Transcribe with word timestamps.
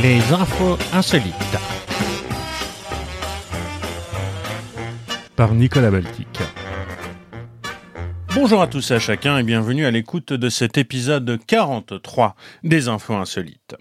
Les 0.00 0.20
infos 0.32 0.78
insolites. 0.92 1.34
Par 5.34 5.54
Nicolas 5.54 5.90
Baltic. 5.90 6.38
Bonjour 8.32 8.62
à 8.62 8.68
tous 8.68 8.92
et 8.92 8.94
à 8.94 8.98
chacun 9.00 9.38
et 9.38 9.42
bienvenue 9.42 9.86
à 9.86 9.90
l'écoute 9.90 10.32
de 10.32 10.48
cet 10.50 10.78
épisode 10.78 11.40
43 11.44 12.36
des 12.62 12.86
infos 12.86 13.14
insolites. 13.14 13.74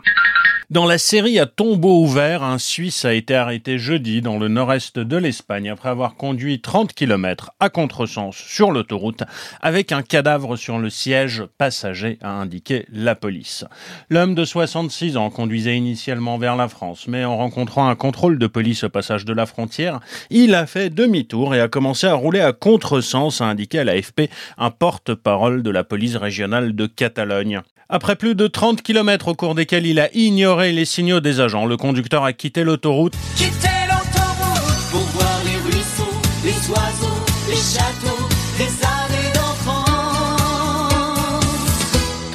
Dans 0.69 0.83
la 0.83 0.97
série 0.97 1.39
à 1.39 1.45
tombeau 1.45 2.01
ouvert, 2.01 2.43
un 2.43 2.57
Suisse 2.57 3.05
a 3.05 3.13
été 3.13 3.33
arrêté 3.33 3.79
jeudi 3.79 4.21
dans 4.21 4.37
le 4.37 4.49
nord-est 4.49 4.99
de 4.99 5.15
l'Espagne 5.15 5.69
après 5.69 5.87
avoir 5.87 6.15
conduit 6.15 6.59
30 6.59 6.91
km 6.91 7.51
à 7.61 7.69
contresens 7.69 8.35
sur 8.35 8.71
l'autoroute 8.71 9.23
avec 9.61 9.93
un 9.93 10.01
cadavre 10.01 10.57
sur 10.57 10.77
le 10.77 10.89
siège 10.89 11.45
passager, 11.57 12.19
a 12.21 12.31
indiqué 12.31 12.85
la 12.91 13.15
police. 13.15 13.63
L'homme 14.09 14.35
de 14.35 14.43
66 14.43 15.15
ans 15.15 15.29
conduisait 15.29 15.77
initialement 15.77 16.37
vers 16.37 16.57
la 16.57 16.67
France, 16.67 17.07
mais 17.07 17.23
en 17.23 17.37
rencontrant 17.37 17.87
un 17.87 17.95
contrôle 17.95 18.37
de 18.37 18.47
police 18.47 18.83
au 18.83 18.89
passage 18.89 19.23
de 19.23 19.31
la 19.31 19.45
frontière, 19.45 20.01
il 20.29 20.53
a 20.53 20.65
fait 20.65 20.89
demi-tour 20.89 21.55
et 21.55 21.61
a 21.61 21.69
commencé 21.69 22.07
à 22.07 22.13
rouler 22.13 22.41
à 22.41 22.51
contresens, 22.51 23.39
a 23.39 23.45
indiqué 23.45 23.79
à 23.79 23.83
l'AFP 23.85 24.29
un 24.57 24.71
porte-parole 24.71 25.63
de 25.63 25.69
la 25.69 25.85
police 25.85 26.17
régionale 26.17 26.75
de 26.75 26.87
Catalogne. 26.87 27.61
Après 27.89 28.17
plus 28.17 28.35
de 28.35 28.47
30 28.47 28.81
km 28.81 29.29
au 29.29 29.33
cours 29.33 29.55
desquels 29.55 29.85
il 29.85 30.01
a 30.01 30.13
ignoré 30.13 30.73
les 30.73 30.83
signaux 30.83 31.21
des 31.21 31.39
agents, 31.39 31.65
le 31.65 31.77
conducteur 31.77 32.25
a 32.25 32.33
quitté 32.33 32.65
l'autoroute. 32.65 33.13
Quitter 33.37 33.69
l'autoroute 33.87 34.91
pour 34.91 34.99
voir 34.99 35.39
les 35.45 35.55
ruisseaux, 35.55 36.03
les 36.43 36.69
oiseaux, 36.69 37.23
les 37.47 37.55
châteaux, 37.55 38.27
les 38.59 38.65
années 38.65 39.33
d'enfance. 39.33 39.95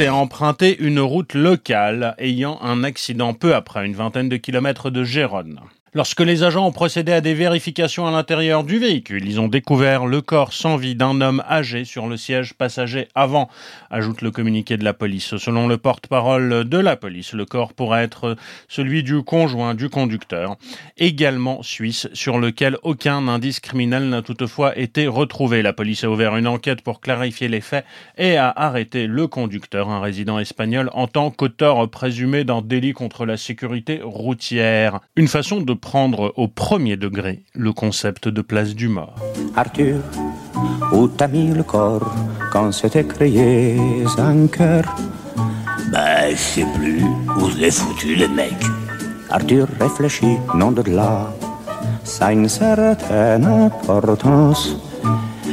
et 0.00 0.08
emprunté 0.08 0.78
une 0.80 1.00
route 1.00 1.34
locale 1.34 2.14
ayant 2.18 2.58
un 2.62 2.82
accident 2.82 3.34
peu 3.34 3.54
après, 3.54 3.84
une 3.84 3.94
vingtaine 3.94 4.30
de 4.30 4.38
kilomètres 4.38 4.88
de 4.88 5.04
Gérone. 5.04 5.60
Lorsque 5.94 6.20
les 6.20 6.42
agents 6.42 6.66
ont 6.66 6.72
procédé 6.72 7.12
à 7.12 7.20
des 7.20 7.34
vérifications 7.34 8.06
à 8.06 8.10
l'intérieur 8.10 8.64
du 8.64 8.78
véhicule, 8.78 9.28
ils 9.28 9.38
ont 9.38 9.48
découvert 9.48 10.06
le 10.06 10.22
corps 10.22 10.54
sans 10.54 10.78
vie 10.78 10.94
d'un 10.94 11.20
homme 11.20 11.42
âgé 11.46 11.84
sur 11.84 12.06
le 12.06 12.16
siège 12.16 12.54
passager 12.54 13.08
avant, 13.14 13.50
ajoute 13.90 14.22
le 14.22 14.30
communiqué 14.30 14.78
de 14.78 14.84
la 14.84 14.94
police. 14.94 15.36
Selon 15.36 15.68
le 15.68 15.76
porte-parole 15.76 16.66
de 16.66 16.78
la 16.78 16.96
police, 16.96 17.34
le 17.34 17.44
corps 17.44 17.74
pourrait 17.74 18.04
être 18.04 18.38
celui 18.68 19.02
du 19.02 19.22
conjoint 19.22 19.74
du 19.74 19.90
conducteur, 19.90 20.56
également 20.96 21.62
suisse, 21.62 22.08
sur 22.14 22.38
lequel 22.38 22.78
aucun 22.84 23.28
indice 23.28 23.60
criminel 23.60 24.08
n'a 24.08 24.22
toutefois 24.22 24.78
été 24.78 25.06
retrouvé. 25.06 25.60
La 25.60 25.74
police 25.74 26.04
a 26.04 26.10
ouvert 26.10 26.38
une 26.38 26.46
enquête 26.46 26.80
pour 26.80 27.02
clarifier 27.02 27.48
les 27.48 27.60
faits 27.60 27.84
et 28.16 28.38
a 28.38 28.48
arrêté 28.48 29.06
le 29.06 29.26
conducteur, 29.26 29.90
un 29.90 30.00
résident 30.00 30.38
espagnol, 30.38 30.88
en 30.94 31.06
tant 31.06 31.30
qu'auteur 31.30 31.86
présumé 31.90 32.44
d'un 32.44 32.62
délit 32.62 32.94
contre 32.94 33.26
la 33.26 33.36
sécurité 33.36 34.00
routière. 34.02 35.00
Une 35.16 35.28
façon 35.28 35.60
de 35.60 35.81
prendre 35.82 36.32
au 36.36 36.48
premier 36.48 36.96
degré 36.96 37.42
le 37.54 37.72
concept 37.74 38.28
de 38.28 38.40
place 38.40 38.74
du 38.74 38.88
mort. 38.88 39.16
Arthur, 39.56 39.98
où 40.92 41.08
t'as 41.08 41.28
mis 41.28 41.48
le 41.48 41.62
corps 41.62 42.10
quand 42.52 42.72
s'était 42.72 43.04
créé 43.04 43.78
un 44.16 44.46
cœur 44.46 44.84
Bah, 45.92 46.30
je 46.30 46.36
sais 46.36 46.66
plus 46.76 47.02
où 47.38 47.50
je 47.50 47.58
l'ai 47.58 47.70
foutu, 47.70 48.14
le 48.14 48.28
mec. 48.28 48.54
Arthur 49.28 49.66
réfléchit, 49.80 50.38
non 50.54 50.70
de 50.72 50.82
là. 50.90 51.34
Ça 52.04 52.26
a 52.26 52.32
une 52.32 52.48
certaine 52.48 53.44
importance. 53.44 54.76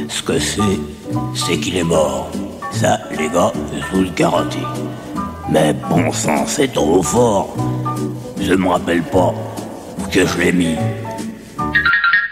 Ce 0.08 0.22
que 0.22 0.38
c'est, 0.38 0.78
c'est 1.34 1.58
qu'il 1.58 1.76
est 1.76 1.84
mort. 1.84 2.30
Ça, 2.70 3.00
les 3.18 3.28
gars, 3.28 3.52
je 3.74 3.96
vous 3.96 4.02
le 4.04 4.10
garantis. 4.10 4.70
Mais 5.50 5.74
bon 5.90 6.12
sang, 6.12 6.44
c'est 6.46 6.72
trop 6.72 7.02
fort. 7.02 7.54
Je 8.40 8.54
me 8.54 8.68
rappelle 8.68 9.02
pas 9.02 9.34
que 10.12 10.26
je 10.26 10.38
l'ai 10.38 10.52
mis. 10.52 10.76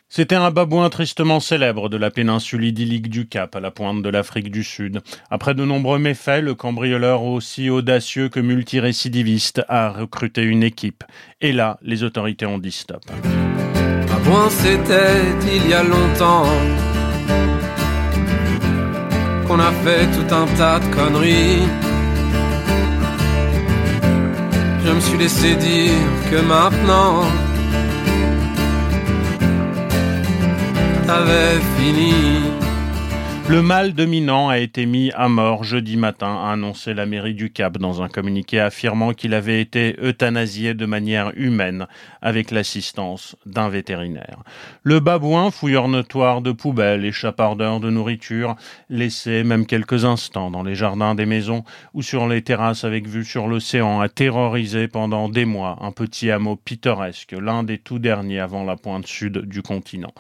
C'était 0.09 0.35
un 0.35 0.51
babouin 0.51 0.89
tristement 0.91 1.39
célèbre 1.39 1.89
de 1.89 1.97
la 1.97 2.11
péninsule 2.11 2.65
idyllique 2.65 3.09
du 3.09 3.29
Cap, 3.29 3.55
à 3.55 3.61
la 3.61 3.71
pointe 3.71 4.03
de 4.03 4.09
l'Afrique 4.09 4.51
du 4.51 4.65
Sud. 4.65 5.01
Après 5.31 5.55
de 5.55 5.65
nombreux 5.65 6.01
méfaits, 6.01 6.43
le 6.43 6.55
cambrioleur 6.55 7.23
aussi 7.23 7.71
audacieux 7.71 8.29
que 8.29 8.41
multirécidiviste 8.41 9.63
a 9.69 9.91
recruté 9.91 10.43
une 10.43 10.65
équipe. 10.65 11.05
Et 11.41 11.53
là, 11.53 11.79
les 11.83 12.03
autorités 12.03 12.47
ont 12.47 12.59
dit 12.59 12.73
stop. 12.73 13.03
Babouin, 14.09 14.51
c'était 14.51 15.23
il 15.55 15.71
y 15.71 15.75
a 15.75 15.85
longtemps 15.85 16.47
qu'on 19.47 19.61
a 19.61 19.71
fait 19.71 20.07
tout 20.17 20.35
un 20.35 20.47
tas 20.57 20.81
de 20.81 20.95
conneries. 20.95 21.63
Je 24.85 24.91
me 24.91 25.01
suis 25.01 25.19
laissé 25.19 25.55
dire 25.55 25.93
que 26.31 26.41
maintenant 26.41 27.23
t'avais 31.09 31.59
fini. 31.77 32.68
Le 33.49 33.63
mâle 33.63 33.95
dominant 33.95 34.51
a 34.51 34.59
été 34.59 34.85
mis 34.85 35.11
à 35.13 35.31
mort 35.31 35.65
jeudi 35.65 35.97
matin, 35.97 36.37
a 36.45 36.53
annoncé 36.53 36.93
la 36.93 37.07
mairie 37.07 37.33
du 37.33 37.51
Cap 37.51 37.79
dans 37.79 38.03
un 38.03 38.09
communiqué 38.09 38.61
affirmant 38.61 39.15
qu'il 39.15 39.33
avait 39.33 39.63
été 39.63 39.97
euthanasié 40.03 40.75
de 40.75 40.85
manière 40.85 41.33
humaine 41.35 41.87
avec 42.21 42.51
l'assistance 42.51 43.37
d'un 43.47 43.71
vétérinaire. 43.71 44.43
Le 44.83 45.01
babouin, 45.01 45.51
fouilleur 45.51 45.89
notoire 45.89 46.43
de 46.43 46.53
poubelles 46.53 47.07
et 47.07 47.13
chapardeur 47.13 47.81
de 47.81 47.89
nourriture, 47.89 48.55
laissé 48.91 49.45
même 49.45 49.65
quelques 49.65 50.05
instants 50.05 50.51
dans 50.51 50.63
les 50.63 50.75
jardins 50.75 51.15
des 51.15 51.25
maisons 51.25 51.65
ou 51.95 52.03
sur 52.03 52.29
les 52.29 52.43
terrasses 52.43 52.85
avec 52.85 53.07
vue 53.07 53.25
sur 53.25 53.49
l'océan, 53.49 54.01
a 54.01 54.11
terrorisé 54.11 54.89
pendant 54.89 55.31
des 55.31 55.47
mois 55.47 55.79
un 55.81 55.93
petit 55.93 56.31
hameau 56.31 56.57
pittoresque, 56.57 57.33
l'un 57.33 57.63
des 57.63 57.79
tout 57.79 57.99
derniers 57.99 58.41
avant 58.41 58.65
la 58.65 58.77
pointe 58.77 59.07
sud 59.07 59.39
du 59.47 59.63
continent. 59.63 60.13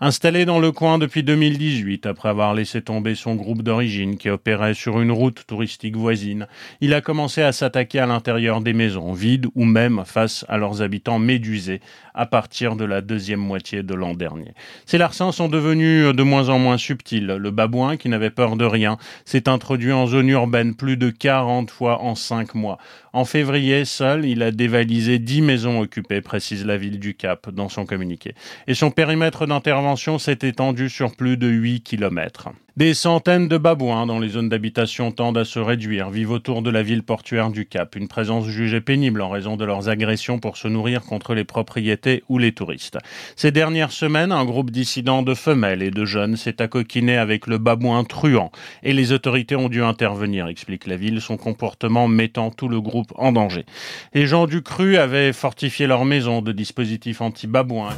Installé 0.00 0.44
dans 0.44 0.60
le 0.60 0.70
coin 0.70 0.98
depuis 0.98 1.24
2018, 1.24 2.06
après 2.06 2.28
avoir 2.28 2.54
laissé 2.54 2.75
tomber 2.82 3.14
son 3.14 3.34
groupe 3.34 3.62
d'origine 3.62 4.16
qui 4.16 4.30
opérait 4.30 4.74
sur 4.74 5.00
une 5.00 5.12
route 5.12 5.44
touristique 5.46 5.96
voisine, 5.96 6.46
il 6.80 6.94
a 6.94 7.00
commencé 7.00 7.42
à 7.42 7.52
s'attaquer 7.52 7.98
à 7.98 8.06
l'intérieur 8.06 8.60
des 8.60 8.72
maisons, 8.72 9.12
vides 9.12 9.46
ou 9.54 9.64
même 9.64 10.02
face 10.04 10.44
à 10.48 10.58
leurs 10.58 10.82
habitants 10.82 11.18
médusés, 11.18 11.80
à 12.14 12.26
partir 12.26 12.76
de 12.76 12.84
la 12.84 13.02
deuxième 13.02 13.40
moitié 13.40 13.82
de 13.82 13.94
l'an 13.94 14.14
dernier. 14.14 14.52
Ces 14.86 14.98
larcins 14.98 15.32
sont 15.32 15.48
devenus 15.48 16.14
de 16.14 16.22
moins 16.22 16.48
en 16.48 16.58
moins 16.58 16.78
subtils. 16.78 17.26
Le 17.26 17.50
babouin, 17.50 17.96
qui 17.96 18.08
n'avait 18.08 18.30
peur 18.30 18.56
de 18.56 18.64
rien, 18.64 18.96
s'est 19.24 19.48
introduit 19.48 19.92
en 19.92 20.06
zone 20.06 20.28
urbaine 20.30 20.74
plus 20.74 20.96
de 20.96 21.10
40 21.10 21.70
fois 21.70 22.02
en 22.02 22.14
5 22.14 22.54
mois. 22.54 22.78
En 23.12 23.24
février, 23.24 23.84
seul, 23.84 24.24
il 24.24 24.42
a 24.42 24.50
dévalisé 24.50 25.18
10 25.18 25.42
maisons 25.42 25.80
occupées, 25.80 26.20
précise 26.20 26.66
la 26.66 26.76
ville 26.76 26.98
du 26.98 27.14
Cap 27.14 27.50
dans 27.50 27.68
son 27.68 27.86
communiqué. 27.86 28.34
Et 28.66 28.74
son 28.74 28.90
périmètre 28.90 29.46
d'intervention 29.46 30.18
s'est 30.18 30.38
étendu 30.42 30.88
sur 30.88 31.14
plus 31.16 31.36
de 31.36 31.48
8 31.48 31.82
kilomètres. 31.82 32.50
Des 32.76 32.92
centaines 32.92 33.48
de 33.48 33.56
babouins 33.56 34.04
dans 34.04 34.18
les 34.18 34.28
zones 34.28 34.50
d'habitation 34.50 35.10
tendent 35.10 35.38
à 35.38 35.46
se 35.46 35.58
réduire, 35.58 36.10
vivent 36.10 36.32
autour 36.32 36.60
de 36.60 36.68
la 36.68 36.82
ville 36.82 37.02
portuaire 37.02 37.48
du 37.48 37.64
Cap, 37.64 37.96
une 37.96 38.06
présence 38.06 38.46
jugée 38.48 38.82
pénible 38.82 39.22
en 39.22 39.30
raison 39.30 39.56
de 39.56 39.64
leurs 39.64 39.88
agressions 39.88 40.38
pour 40.40 40.58
se 40.58 40.68
nourrir 40.68 41.00
contre 41.00 41.32
les 41.32 41.44
propriétés 41.44 42.22
ou 42.28 42.36
les 42.36 42.52
touristes. 42.52 42.98
Ces 43.34 43.50
dernières 43.50 43.92
semaines, 43.92 44.30
un 44.30 44.44
groupe 44.44 44.70
dissident 44.70 45.22
de 45.22 45.32
femelles 45.32 45.82
et 45.82 45.90
de 45.90 46.04
jeunes 46.04 46.36
s'est 46.36 46.60
accoquiné 46.60 47.16
avec 47.16 47.46
le 47.46 47.56
babouin 47.56 48.04
truand 48.04 48.52
et 48.82 48.92
les 48.92 49.12
autorités 49.12 49.56
ont 49.56 49.70
dû 49.70 49.82
intervenir, 49.82 50.46
explique 50.46 50.86
la 50.86 50.98
ville, 50.98 51.22
son 51.22 51.38
comportement 51.38 52.08
mettant 52.08 52.50
tout 52.50 52.68
le 52.68 52.82
groupe 52.82 53.14
en 53.16 53.32
danger. 53.32 53.64
Les 54.12 54.26
gens 54.26 54.46
du 54.46 54.60
cru 54.60 54.98
avaient 54.98 55.32
fortifié 55.32 55.86
leur 55.86 56.04
maison 56.04 56.42
de 56.42 56.52
dispositifs 56.52 57.22
anti-babouins. 57.22 57.94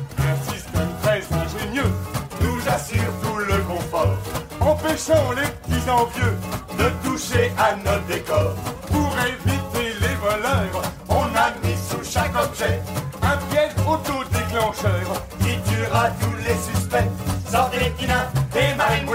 Empêchons 4.98 5.30
les 5.30 5.46
petits 5.46 5.90
envieux 5.90 6.36
de 6.76 7.08
toucher 7.08 7.52
à 7.56 7.76
notre 7.76 8.04
décor. 8.06 8.54
Pour 8.88 9.14
éviter 9.20 9.94
les 10.00 10.14
voleurs, 10.16 10.82
on 11.08 11.22
a 11.36 11.52
mis 11.62 11.76
sous 11.76 12.02
chaque 12.02 12.34
objet 12.34 12.80
un 13.22 13.36
piège 13.48 13.70
autodéclencheur 13.86 15.22
qui 15.38 15.56
tuera 15.70 16.08
tous 16.20 16.36
les 16.38 16.56
suspects. 16.72 17.08
Sortez 17.48 17.78
les 17.78 17.90
petits 17.90 18.08
nains, 18.08 18.26
des 18.52 18.74
marines 18.74 19.06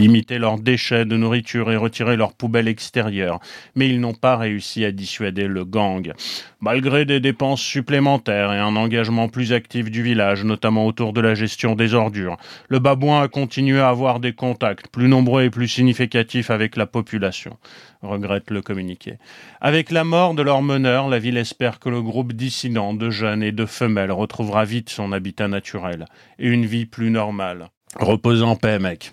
limiter 0.00 0.38
leurs 0.38 0.58
déchets 0.58 1.04
de 1.04 1.16
nourriture 1.16 1.70
et 1.70 1.76
retirer 1.76 2.16
leurs 2.16 2.32
poubelles 2.32 2.68
extérieures. 2.68 3.38
Mais 3.74 3.88
ils 3.88 4.00
n'ont 4.00 4.14
pas 4.14 4.36
réussi 4.36 4.84
à 4.84 4.92
dissuader 4.92 5.46
le 5.46 5.64
gang. 5.64 6.12
Malgré 6.60 7.04
des 7.04 7.20
dépenses 7.20 7.60
supplémentaires 7.60 8.52
et 8.52 8.58
un 8.58 8.76
engagement 8.76 9.28
plus 9.28 9.52
actif 9.52 9.90
du 9.90 10.02
village, 10.02 10.42
notamment 10.44 10.86
autour 10.86 11.12
de 11.12 11.20
la 11.20 11.34
gestion 11.34 11.74
des 11.74 11.92
ordures, 11.92 12.38
le 12.68 12.78
babouin 12.78 13.22
a 13.22 13.28
continué 13.28 13.80
à 13.80 13.90
avoir 13.90 14.20
des 14.20 14.32
contacts 14.32 14.88
plus 14.88 15.08
nombreux 15.08 15.44
et 15.44 15.50
plus 15.50 15.68
significatifs 15.68 16.50
avec 16.50 16.76
la 16.76 16.86
population, 16.86 17.58
regrette 18.02 18.50
le 18.50 18.62
communiqué. 18.62 19.18
Avec 19.60 19.90
la 19.90 20.04
mort 20.04 20.34
de 20.34 20.42
leur 20.42 20.62
meneur, 20.62 21.08
la 21.08 21.18
ville 21.18 21.36
espère 21.36 21.78
que 21.78 21.90
le 21.90 22.00
groupe 22.00 22.32
dissident 22.32 22.94
de 22.94 23.10
jeunes 23.10 23.42
et 23.42 23.52
de 23.52 23.66
femelles 23.66 24.12
retrouvera 24.12 24.64
vite 24.64 24.88
son 24.88 25.12
habitat 25.12 25.48
naturel 25.48 26.06
et 26.38 26.48
une 26.48 26.64
vie 26.64 26.86
plus 26.86 27.10
normale. 27.10 27.68
Repose 27.98 28.42
en 28.42 28.56
paix, 28.56 28.78
mec. 28.78 29.12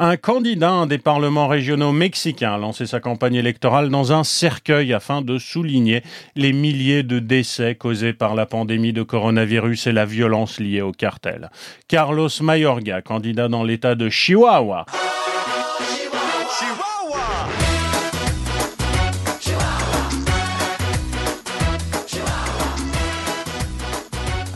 Un 0.00 0.16
candidat 0.16 0.86
des 0.86 0.98
parlements 0.98 1.48
régionaux 1.48 1.90
mexicains 1.90 2.54
a 2.54 2.58
lancé 2.58 2.86
sa 2.86 3.00
campagne 3.00 3.34
électorale 3.34 3.88
dans 3.90 4.12
un 4.12 4.22
cercueil 4.22 4.92
afin 4.92 5.22
de 5.22 5.38
souligner 5.38 6.04
les 6.36 6.52
milliers 6.52 7.02
de 7.02 7.18
décès 7.18 7.74
causés 7.74 8.12
par 8.12 8.36
la 8.36 8.46
pandémie 8.46 8.92
de 8.92 9.02
coronavirus 9.02 9.88
et 9.88 9.92
la 9.92 10.04
violence 10.04 10.60
liée 10.60 10.82
au 10.82 10.92
cartel. 10.92 11.50
Carlos 11.88 12.28
Mayorga, 12.40 13.02
candidat 13.02 13.48
dans 13.48 13.64
l'État 13.64 13.96
de 13.96 14.08
Chihuahua. 14.08 14.86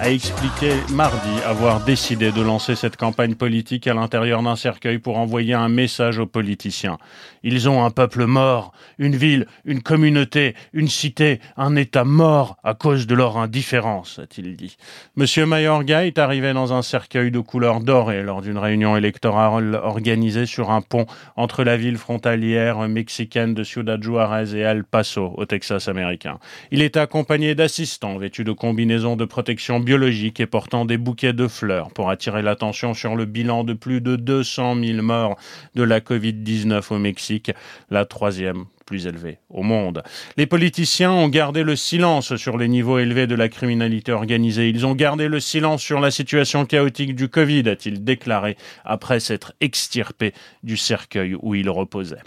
A 0.03 0.11
expliqué 0.11 0.73
mardi 0.91 1.31
avoir 1.47 1.85
décidé 1.85 2.33
de 2.33 2.43
lancer 2.43 2.75
cette 2.75 2.97
campagne 2.97 3.37
politique 3.37 3.87
à 3.87 3.95
l'intérieur 3.95 4.43
d'un 4.43 4.57
cercueil 4.57 4.99
pour 4.99 5.17
envoyer 5.17 5.55
un 5.55 5.69
message 5.69 6.19
aux 6.19 6.27
politiciens. 6.27 6.99
Ils 7.45 7.69
ont 7.69 7.85
un 7.85 7.91
peuple 7.91 8.27
mort, 8.27 8.73
une 8.99 9.15
ville, 9.15 9.47
une 9.65 9.81
communauté, 9.81 10.57
une 10.73 10.89
cité, 10.89 11.39
un 11.57 11.77
État 11.77 12.03
mort 12.03 12.57
à 12.65 12.75
cause 12.75 13.07
de 13.07 13.15
leur 13.15 13.37
indifférence, 13.37 14.19
a-t-il 14.19 14.57
dit. 14.57 14.77
Monsieur 15.15 15.47
Mayorga 15.47 16.05
est 16.05 16.19
arrivé 16.19 16.53
dans 16.53 16.73
un 16.73 16.83
cercueil 16.83 17.31
de 17.31 17.39
couleur 17.39 17.79
dorée 17.79 18.25
lors 18.25 18.43
d'une 18.43 18.59
réunion 18.59 18.97
électorale 18.97 19.77
organisée 19.77 20.47
sur 20.47 20.73
un 20.73 20.81
pont 20.81 21.07
entre 21.37 21.63
la 21.63 21.77
ville 21.77 21.97
frontalière 21.97 22.89
mexicaine 22.89 23.55
de 23.55 23.63
Ciudad 23.63 24.03
Juarez 24.03 24.57
et 24.57 24.63
El 24.63 24.83
Paso, 24.83 25.33
au 25.37 25.47
Texas 25.47 25.87
américain. 25.87 26.41
Il 26.73 26.83
est 26.83 26.97
accompagné 26.97 27.55
d'assistants 27.55 28.19
vêtus 28.19 28.43
de 28.43 28.51
combinaisons 28.51 29.15
de 29.15 29.25
protection 29.25 29.79
biologique 29.79 29.92
et 29.95 30.47
portant 30.47 30.87
des 30.87 30.97
bouquets 30.97 31.35
de 31.35 31.47
fleurs 31.47 31.91
pour 31.91 32.09
attirer 32.09 32.41
l'attention 32.41 32.95
sur 32.95 33.15
le 33.15 33.27
bilan 33.27 33.63
de 33.63 33.75
plus 33.75 34.01
de 34.01 34.17
200 34.17 34.77
000 34.83 35.03
morts 35.03 35.37
de 35.75 35.83
la 35.83 36.01
Covid-19 36.01 36.95
au 36.95 36.99
Mexique, 36.99 37.51
la 37.91 38.07
troisième 38.07 38.65
plus 38.87 39.07
élevée 39.07 39.39
au 39.51 39.63
monde. 39.63 40.03
Les 40.39 40.47
politiciens 40.47 41.13
ont 41.13 41.29
gardé 41.29 41.63
le 41.63 41.77
silence 41.77 42.37
sur 42.37 42.57
les 42.57 42.69
niveaux 42.69 42.99
élevés 42.99 43.27
de 43.27 43.35
la 43.35 43.51
criminalité 43.51 44.13
organisée. 44.13 44.71
Ils 44.71 44.87
ont 44.87 44.95
gardé 44.95 45.29
le 45.29 45.41
silence 45.41 45.83
sur 45.83 46.01
la 46.01 46.11
situation 46.11 46.65
chaotique 46.65 47.15
du 47.15 47.29
Covid, 47.29 47.69
a-t-il 47.69 48.03
déclaré, 48.03 48.57
après 48.87 49.21
s'être 49.21 49.53
extirpé 49.61 50.33
du 50.63 50.79
cercueil 50.79 51.37
où 51.39 51.55
il 51.55 51.69
reposait. 51.69 52.23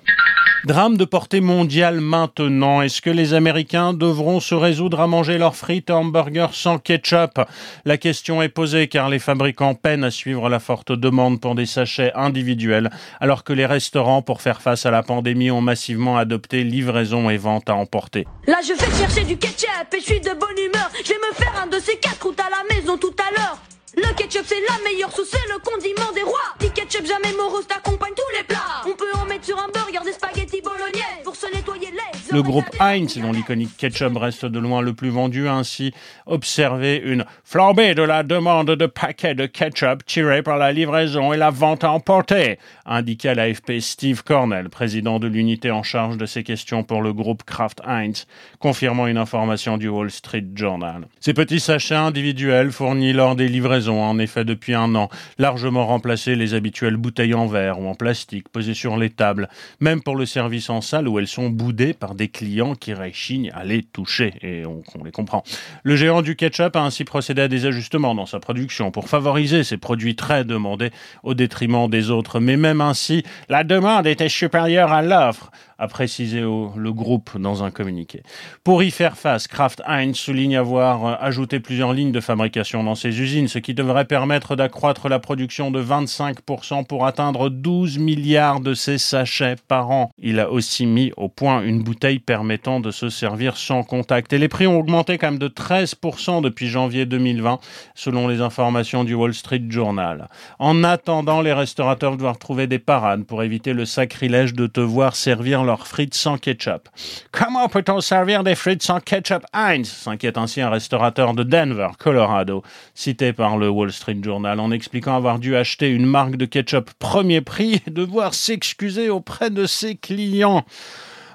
Drame 0.66 0.98
de 0.98 1.06
portée 1.06 1.42
mondiale 1.42 2.02
maintenant. 2.02 2.82
Est-ce 2.82 3.00
que 3.00 3.12
les 3.12 3.36
Américains 3.36 3.94
devront 3.94 4.40
se 4.40 4.56
résoudre 4.56 5.00
à 5.00 5.06
manger 5.06 5.38
leurs 5.38 5.56
frites 5.56 5.92
et 5.92 5.94
hamburgers 5.94 6.54
sans 6.54 6.80
ketchup? 6.80 7.40
La 7.86 7.98
question 7.98 8.42
est 8.42 8.50
posée 8.50 8.88
car 8.88 9.10
les 9.10 9.20
fabricants 9.20 9.76
peinent 9.76 10.04
à 10.04 10.10
suivre 10.10 10.50
la 10.50 10.60
forte 10.60 10.92
demande 10.92 11.40
pour 11.40 11.54
des 11.54 11.68
sachets 11.68 12.12
individuels, 12.16 12.90
alors 13.20 13.44
que 13.44 13.54
les 13.54 13.68
restaurants, 13.68 14.24
pour 14.24 14.42
faire 14.42 14.60
face 14.60 14.88
à 14.88 14.92
la 14.92 15.04
pandémie, 15.04 15.52
ont 15.52 15.62
massivement 15.62 16.18
adopté 16.18 16.64
livraison 16.64 17.30
et 17.30 17.38
vente 17.38 17.70
à 17.70 17.76
emporter. 17.76 18.26
Là, 18.48 18.58
je 18.68 18.74
vais 18.74 18.98
chercher 18.98 19.24
du 19.24 19.38
ketchup 19.38 19.94
et 19.96 20.00
je 20.00 20.04
suis 20.04 20.20
de 20.20 20.32
bonne 20.32 20.58
humeur. 20.58 20.90
Je 21.04 21.10
vais 21.10 21.20
me 21.30 21.36
faire 21.36 21.62
un 21.64 21.68
de 21.68 21.80
ces 21.80 21.98
quatre 21.98 22.24
routes 22.24 22.40
à 22.40 22.50
la 22.50 22.76
maison 22.76 22.98
tout 22.98 23.14
à 23.20 23.40
l'heure. 23.40 23.60
Le 23.98 24.14
ketchup 24.16 24.44
c'est 24.46 24.56
la 24.56 24.84
meilleure 24.84 25.12
sauce, 25.12 25.30
c'est 25.32 25.54
le 25.54 25.60
condiment 25.60 26.12
des 26.14 26.24
rois. 26.24 26.54
Dit 26.60 26.70
ketchup 26.72 27.06
jamais 27.06 27.34
morose 27.38 27.66
t'accompagne 27.66 28.14
tous 28.14 28.38
les 28.38 28.44
plats. 28.44 28.84
On 28.86 28.96
peut 28.96 29.06
en 29.14 29.26
mettre 29.26 29.46
sur 29.46 29.58
un 29.58 29.68
burger 29.68 30.04
des 30.04 30.12
spaghettis 30.12 30.62
bolognais 30.62 31.24
pour 31.24 31.36
se 31.36 31.46
nettoyer 31.48 31.92
les. 31.92 32.36
Le 32.36 32.42
groupe 32.42 32.66
Heinz, 32.80 33.18
dont 33.18 33.32
l'iconique 33.32 33.78
ketchup 33.78 34.18
reste 34.18 34.46
de 34.46 34.60
loin 34.60 34.82
le 34.82 34.94
plus 34.94 35.10
vendu, 35.10 35.48
a 35.48 35.54
ainsi 35.54 35.94
observé 36.26 36.98
une 36.98 37.24
flambée 37.46 37.96
de 37.96 38.02
la 38.02 38.24
demande 38.24 38.72
de 38.72 38.86
paquets 38.86 39.36
de 39.36 39.46
ketchup 39.46 40.06
tirés 40.06 40.44
par 40.44 40.58
la 40.58 40.74
livraison 40.74 41.32
et 41.32 41.38
la 41.38 41.52
vente 41.52 41.86
à 41.86 41.92
emporter, 41.92 42.60
indiqua 42.86 43.36
l'AFP 43.36 43.80
Steve 43.80 44.24
Cornell, 44.24 44.70
président 44.70 45.20
de 45.20 45.28
l'unité 45.28 45.72
en 45.72 45.84
charge 45.84 46.18
de 46.18 46.26
ces 46.26 46.44
questions 46.44 46.84
pour 46.84 47.02
le 47.02 47.14
groupe 47.14 47.44
Kraft 47.44 47.82
Heinz, 47.86 48.28
confirmant 48.60 49.08
une 49.08 49.18
information 49.18 49.78
du 49.78 49.88
Wall 49.88 50.12
Street 50.12 50.46
Journal. 50.56 51.08
Ces 51.22 51.34
petits 51.34 51.62
sachets 51.62 51.96
individuels 51.96 52.72
fournis 52.72 53.14
lors 53.14 53.36
des 53.36 53.48
livraisons 53.48 53.85
ont 53.90 54.04
en 54.04 54.20
effet 54.20 54.46
depuis 54.46 54.74
un 54.74 54.96
an. 54.96 55.10
Largement 55.38 55.86
remplacé 55.86 56.36
les 56.36 56.54
habituelles 56.54 56.98
bouteilles 56.98 57.34
en 57.34 57.48
verre 57.48 57.80
ou 57.80 57.88
en 57.88 57.96
plastique 57.96 58.50
posées 58.50 58.74
sur 58.74 58.98
les 58.98 59.10
tables, 59.10 59.50
même 59.80 60.02
pour 60.02 60.16
le 60.16 60.26
service 60.26 60.70
en 60.70 60.82
salle 60.82 61.08
où 61.08 61.20
elles 61.20 61.28
sont 61.28 61.50
boudées 61.50 61.94
par 61.94 62.16
des 62.16 62.28
clients 62.28 62.76
qui 62.76 62.94
réchignent 62.94 63.52
à 63.54 63.64
les 63.64 63.84
toucher, 63.84 64.34
et 64.42 64.66
on, 64.66 64.84
on 65.00 65.04
les 65.04 65.12
comprend. 65.12 65.44
Le 65.84 65.96
géant 65.96 66.22
du 66.22 66.36
ketchup 66.36 66.76
a 66.76 66.82
ainsi 66.82 67.04
procédé 67.04 67.44
à 67.44 67.48
des 67.48 67.66
ajustements 67.66 68.16
dans 68.16 68.26
sa 68.26 68.40
production 68.40 68.92
pour 68.92 69.10
favoriser 69.10 69.64
ces 69.64 69.78
produits 69.78 70.16
très 70.16 70.44
demandés 70.44 70.92
au 71.24 71.34
détriment 71.34 71.90
des 71.90 72.12
autres, 72.12 72.40
mais 72.40 72.58
même 72.58 72.82
ainsi, 72.82 73.24
la 73.50 73.64
demande 73.64 74.08
était 74.08 74.30
supérieure 74.30 74.92
à 74.92 75.02
l'offre 75.02 75.52
a 75.78 75.88
précisé 75.88 76.42
le 76.42 76.92
groupe 76.92 77.38
dans 77.38 77.64
un 77.64 77.72
communiqué. 77.72 78.24
Pour 78.64 78.84
y 78.84 78.92
faire 78.92 79.18
face, 79.18 79.48
Kraft 79.48 79.82
Heinz 79.86 80.18
souligne 80.18 80.58
avoir 80.58 81.06
euh, 81.06 81.16
ajouté 81.20 81.60
plusieurs 81.60 81.94
lignes 81.94 82.12
de 82.12 82.20
fabrication 82.20 82.84
dans 82.84 82.96
ses 82.96 83.20
usines, 83.20 83.48
ce 83.48 83.60
qui 83.60 83.74
devrait 83.74 84.06
permettre 84.06 84.56
d'accroître 84.56 85.10
la 85.10 85.20
production 85.20 85.72
de 85.72 85.84
25% 85.84 86.86
pour 86.86 87.06
atteindre 87.06 87.50
12 87.50 87.98
milliards 87.98 88.60
de 88.60 88.74
ces 88.74 88.98
sachets 88.98 89.58
par 89.68 89.92
an. 89.92 90.12
Il 90.18 90.40
a 90.40 90.50
aussi 90.50 90.86
mis 90.86 91.12
au 91.18 91.30
point 91.30 91.62
une 91.62 91.84
bouteille 91.84 92.20
permettant 92.20 92.80
de 92.80 92.92
se 92.92 93.10
servir 93.10 93.58
sans 93.58 93.84
contact. 93.84 94.32
Et 94.34 94.38
les 94.38 94.48
prix 94.48 94.68
ont 94.68 94.80
augmenté 94.80 95.18
quand 95.18 95.32
même 95.32 95.40
de 95.40 95.48
13% 95.48 96.42
depuis 96.42 96.68
janvier 96.68 97.06
2020, 97.06 97.60
selon 97.96 98.28
les 98.28 98.42
informations 98.42 99.04
du 99.04 99.14
Wall 99.14 99.34
Street 99.34 99.64
Journal. 99.70 100.30
En 100.60 100.84
attendant, 100.84 101.42
les 101.42 101.54
restaurateurs 101.54 102.18
doivent 102.18 102.38
trouver 102.38 102.68
des 102.68 102.80
parades 102.80 103.26
pour 103.26 103.44
éviter 103.44 103.74
le 103.74 103.86
sacrilège 103.86 104.54
de 104.54 104.68
te 104.68 104.80
voir 104.80 105.16
servir 105.16 105.64
leurs 105.66 105.88
frites 105.88 106.14
sans 106.14 106.38
ketchup. 106.38 106.88
Comment 107.32 107.68
peut-on 107.68 108.00
servir 108.02 108.44
des 108.44 108.56
frites 108.56 108.84
sans 108.84 109.00
ketchup? 109.00 109.44
Heinz 109.54 109.88
s'inquiète 109.90 110.38
ainsi 110.38 110.62
un 110.62 110.70
restaurateur 110.70 111.34
de 111.34 111.44
Denver, 111.44 111.90
Colorado, 112.00 112.64
cité 112.94 113.34
par 113.34 113.58
le 113.58 113.70
Wall 113.70 113.92
Street 113.92 114.18
Journal 114.24 114.60
en 114.60 114.72
expliquant 114.72 115.16
avoir 115.16 115.40
dû 115.40 115.56
acheter 115.56 115.90
une 115.90 116.06
marque 116.06 116.38
de 116.38 116.46
ketchup 116.46 116.92
premier 117.00 117.42
prix 117.42 117.82
et 117.86 117.92
devoir 117.92 118.34
s'excuser 118.34 119.10
auprès 119.10 119.50
de 119.50 119.66
ses 119.66 119.96
clients. 119.96 120.64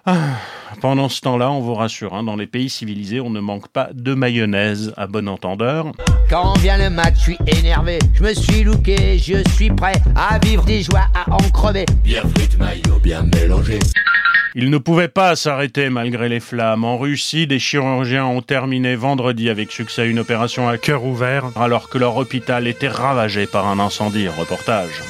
Ah, 0.06 0.16
Pendant 0.80 1.10
ce 1.10 1.20
temps-là, 1.20 1.50
on 1.50 1.60
vous 1.60 1.74
rassure, 1.74 2.14
hein, 2.14 2.22
dans 2.22 2.36
les 2.36 2.46
pays 2.46 2.70
civilisés, 2.70 3.20
on 3.20 3.28
ne 3.28 3.40
manque 3.40 3.68
pas 3.68 3.90
de 3.92 4.14
mayonnaise 4.14 4.94
à 4.96 5.06
bon 5.06 5.28
entendeur. 5.28 5.92
Quand 6.30 6.56
vient 6.60 6.78
le 6.78 6.88
match, 6.88 7.16
je 7.16 7.20
suis 7.20 7.38
énervé, 7.46 7.98
je 8.14 8.22
me 8.22 8.32
suis 8.32 8.62
looké, 8.64 9.18
je 9.18 9.46
suis 9.50 9.70
prêt 9.70 10.00
à 10.16 10.38
vivre 10.38 10.64
des 10.64 10.82
joies, 10.82 11.06
à 11.14 11.30
en 11.30 11.50
crever. 11.50 11.84
Bien 12.02 12.22
frites, 12.22 12.58
maillot, 12.58 12.98
bien 13.02 13.22
mélangé. 13.34 13.78
Il 14.54 14.70
ne 14.70 14.78
pouvait 14.78 15.08
pas 15.08 15.36
s'arrêter 15.36 15.90
malgré 15.90 16.28
les 16.28 16.40
flammes. 16.40 16.84
En 16.84 16.98
Russie, 16.98 17.46
des 17.46 17.58
chirurgiens 17.58 18.26
ont 18.26 18.42
terminé 18.42 18.96
vendredi 18.96 19.48
avec 19.48 19.70
succès 19.70 20.08
une 20.08 20.18
opération 20.18 20.68
à 20.68 20.76
cœur 20.76 21.04
ouvert 21.04 21.50
alors 21.56 21.88
que 21.88 21.98
leur 21.98 22.16
hôpital 22.16 22.66
était 22.66 22.88
ravagé 22.88 23.46
par 23.46 23.68
un 23.68 23.78
incendie. 23.78 24.28
Reportage. 24.28 25.02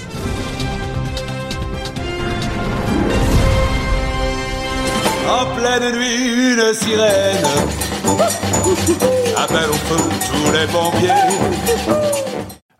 En 5.28 5.46
pleine 5.56 5.96
nuit, 5.96 6.52
une 6.52 6.74
sirène 6.74 7.46
appelle 9.36 9.70
au 9.70 9.78
tous 9.96 10.52
les 10.52 10.66
pompiers. 10.66 12.19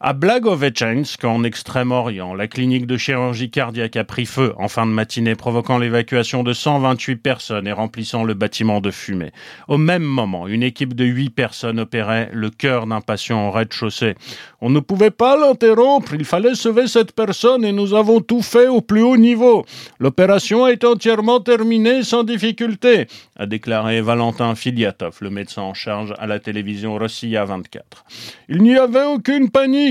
À 0.03 0.15
Blagovechensk, 0.15 1.25
en 1.25 1.45
Extrême-Orient, 1.45 2.33
la 2.33 2.49
clinique 2.49 2.87
de 2.87 2.97
chirurgie 2.97 3.51
cardiaque 3.51 3.97
a 3.97 4.05
pris 4.05 4.25
feu 4.25 4.55
en 4.57 4.67
fin 4.67 4.87
de 4.87 4.93
matinée, 4.93 5.35
provoquant 5.35 5.77
l'évacuation 5.77 6.43
de 6.43 6.55
128 6.55 7.17
personnes 7.17 7.67
et 7.67 7.73
remplissant 7.73 8.25
le 8.25 8.33
bâtiment 8.33 8.81
de 8.81 8.91
fumée. 8.91 9.31
Au 9.69 9.77
même 9.77 10.03
moment, 10.03 10.47
une 10.47 10.63
équipe 10.63 10.95
de 10.95 11.05
8 11.05 11.29
personnes 11.29 11.79
opérait 11.79 12.31
le 12.33 12.49
cœur 12.49 12.87
d'un 12.87 13.03
patient 13.03 13.47
au 13.47 13.51
rez-de-chaussée. 13.51 14.15
On 14.63 14.71
ne 14.71 14.81
pouvait 14.81 15.11
pas 15.11 15.37
l'interrompre, 15.37 16.15
il 16.15 16.25
fallait 16.25 16.55
sauver 16.55 16.87
cette 16.87 17.13
personne 17.13 17.63
et 17.63 17.73
nous 17.73 17.93
avons 17.93 18.23
tout 18.23 18.41
fait 18.41 18.69
au 18.69 18.81
plus 18.81 19.03
haut 19.03 19.19
niveau. 19.19 19.67
L'opération 19.99 20.67
est 20.67 20.83
entièrement 20.83 21.41
terminée 21.41 22.05
sans 22.05 22.25
difficulté, 22.25 23.07
a 23.37 23.45
déclaré 23.45 24.01
Valentin 24.01 24.55
Filiatov, 24.55 25.19
le 25.21 25.29
médecin 25.29 25.61
en 25.61 25.75
charge 25.75 26.15
à 26.19 26.27
la 26.27 26.39
télévision 26.39 26.97
Rossiya 26.97 27.45
24. 27.45 28.07
Il 28.49 28.63
n'y 28.63 28.79
avait 28.79 29.05
aucune 29.05 29.51
panique 29.51 29.90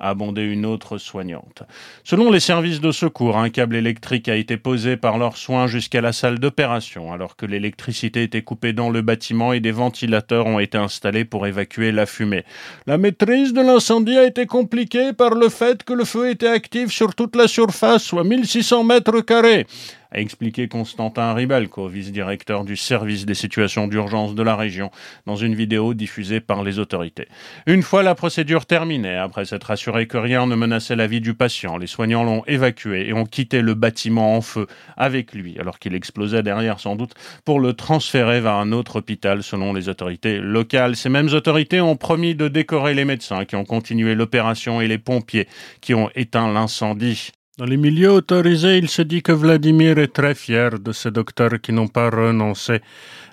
a 0.00 0.10
abondé 0.10 0.42
une 0.42 0.66
autre 0.66 0.98
soignante. 0.98 1.62
Selon 2.04 2.30
les 2.30 2.40
services 2.40 2.80
de 2.80 2.90
secours, 2.90 3.36
un 3.36 3.50
câble 3.50 3.76
électrique 3.76 4.28
a 4.28 4.36
été 4.36 4.56
posé 4.56 4.96
par 4.96 5.18
leurs 5.18 5.36
soins 5.36 5.66
jusqu'à 5.66 6.00
la 6.00 6.12
salle 6.12 6.38
d'opération, 6.38 7.12
alors 7.12 7.36
que 7.36 7.46
l'électricité 7.46 8.22
était 8.22 8.42
coupée 8.42 8.72
dans 8.72 8.90
le 8.90 9.02
bâtiment 9.02 9.52
et 9.52 9.60
des 9.60 9.70
ventilateurs 9.70 10.46
ont 10.46 10.58
été 10.58 10.78
installés 10.78 11.24
pour 11.24 11.46
évacuer 11.46 11.92
la 11.92 12.06
fumée. 12.06 12.44
La 12.86 12.98
maîtrise 12.98 13.52
de 13.52 13.60
l'incendie 13.60 14.16
a 14.16 14.26
été 14.26 14.46
compliquée 14.46 15.12
par 15.12 15.34
le 15.34 15.48
fait 15.48 15.84
que 15.84 15.92
le 15.92 16.04
feu 16.04 16.30
était 16.30 16.48
actif 16.48 16.90
sur 16.90 17.14
toute 17.14 17.36
la 17.36 17.48
surface, 17.48 18.02
soit 18.02 18.24
1600 18.24 18.84
mètres 18.84 19.20
carrés 19.20 19.66
a 20.12 20.20
expliqué 20.20 20.68
Constantin 20.68 21.32
Ribelko, 21.34 21.88
vice-directeur 21.88 22.64
du 22.64 22.76
service 22.76 23.26
des 23.26 23.34
situations 23.34 23.86
d'urgence 23.86 24.34
de 24.34 24.42
la 24.42 24.56
région, 24.56 24.90
dans 25.26 25.36
une 25.36 25.54
vidéo 25.54 25.94
diffusée 25.94 26.40
par 26.40 26.64
les 26.64 26.78
autorités. 26.78 27.28
Une 27.66 27.82
fois 27.82 28.02
la 28.02 28.14
procédure 28.14 28.66
terminée, 28.66 29.16
après 29.16 29.44
s'être 29.44 29.70
assuré 29.70 30.06
que 30.06 30.16
rien 30.16 30.46
ne 30.46 30.54
menaçait 30.54 30.96
la 30.96 31.06
vie 31.06 31.20
du 31.20 31.34
patient, 31.34 31.76
les 31.76 31.86
soignants 31.86 32.24
l'ont 32.24 32.44
évacué 32.46 33.08
et 33.08 33.12
ont 33.12 33.26
quitté 33.26 33.62
le 33.62 33.74
bâtiment 33.74 34.36
en 34.36 34.40
feu 34.40 34.66
avec 34.96 35.32
lui, 35.32 35.58
alors 35.58 35.78
qu'il 35.78 35.94
explosait 35.94 36.42
derrière 36.42 36.80
sans 36.80 36.96
doute, 36.96 37.14
pour 37.44 37.60
le 37.60 37.72
transférer 37.72 38.40
vers 38.40 38.54
un 38.54 38.72
autre 38.72 38.96
hôpital 38.96 39.42
selon 39.42 39.72
les 39.72 39.88
autorités 39.88 40.38
locales. 40.38 40.96
Ces 40.96 41.08
mêmes 41.08 41.28
autorités 41.32 41.80
ont 41.80 41.96
promis 41.96 42.34
de 42.34 42.48
décorer 42.48 42.94
les 42.94 43.04
médecins 43.04 43.44
qui 43.44 43.56
ont 43.56 43.64
continué 43.64 44.14
l'opération 44.14 44.80
et 44.80 44.88
les 44.88 44.98
pompiers 44.98 45.48
qui 45.80 45.94
ont 45.94 46.10
éteint 46.14 46.52
l'incendie. 46.52 47.32
Dans 47.60 47.66
les 47.66 47.76
milieux 47.76 48.12
autorisés, 48.12 48.78
il 48.78 48.88
se 48.88 49.02
dit 49.02 49.20
que 49.20 49.32
Vladimir 49.32 49.98
est 49.98 50.14
très 50.14 50.34
fier 50.34 50.78
de 50.78 50.92
ces 50.92 51.10
docteurs 51.10 51.60
qui 51.60 51.74
n'ont 51.74 51.88
pas 51.88 52.08
renoncé 52.08 52.80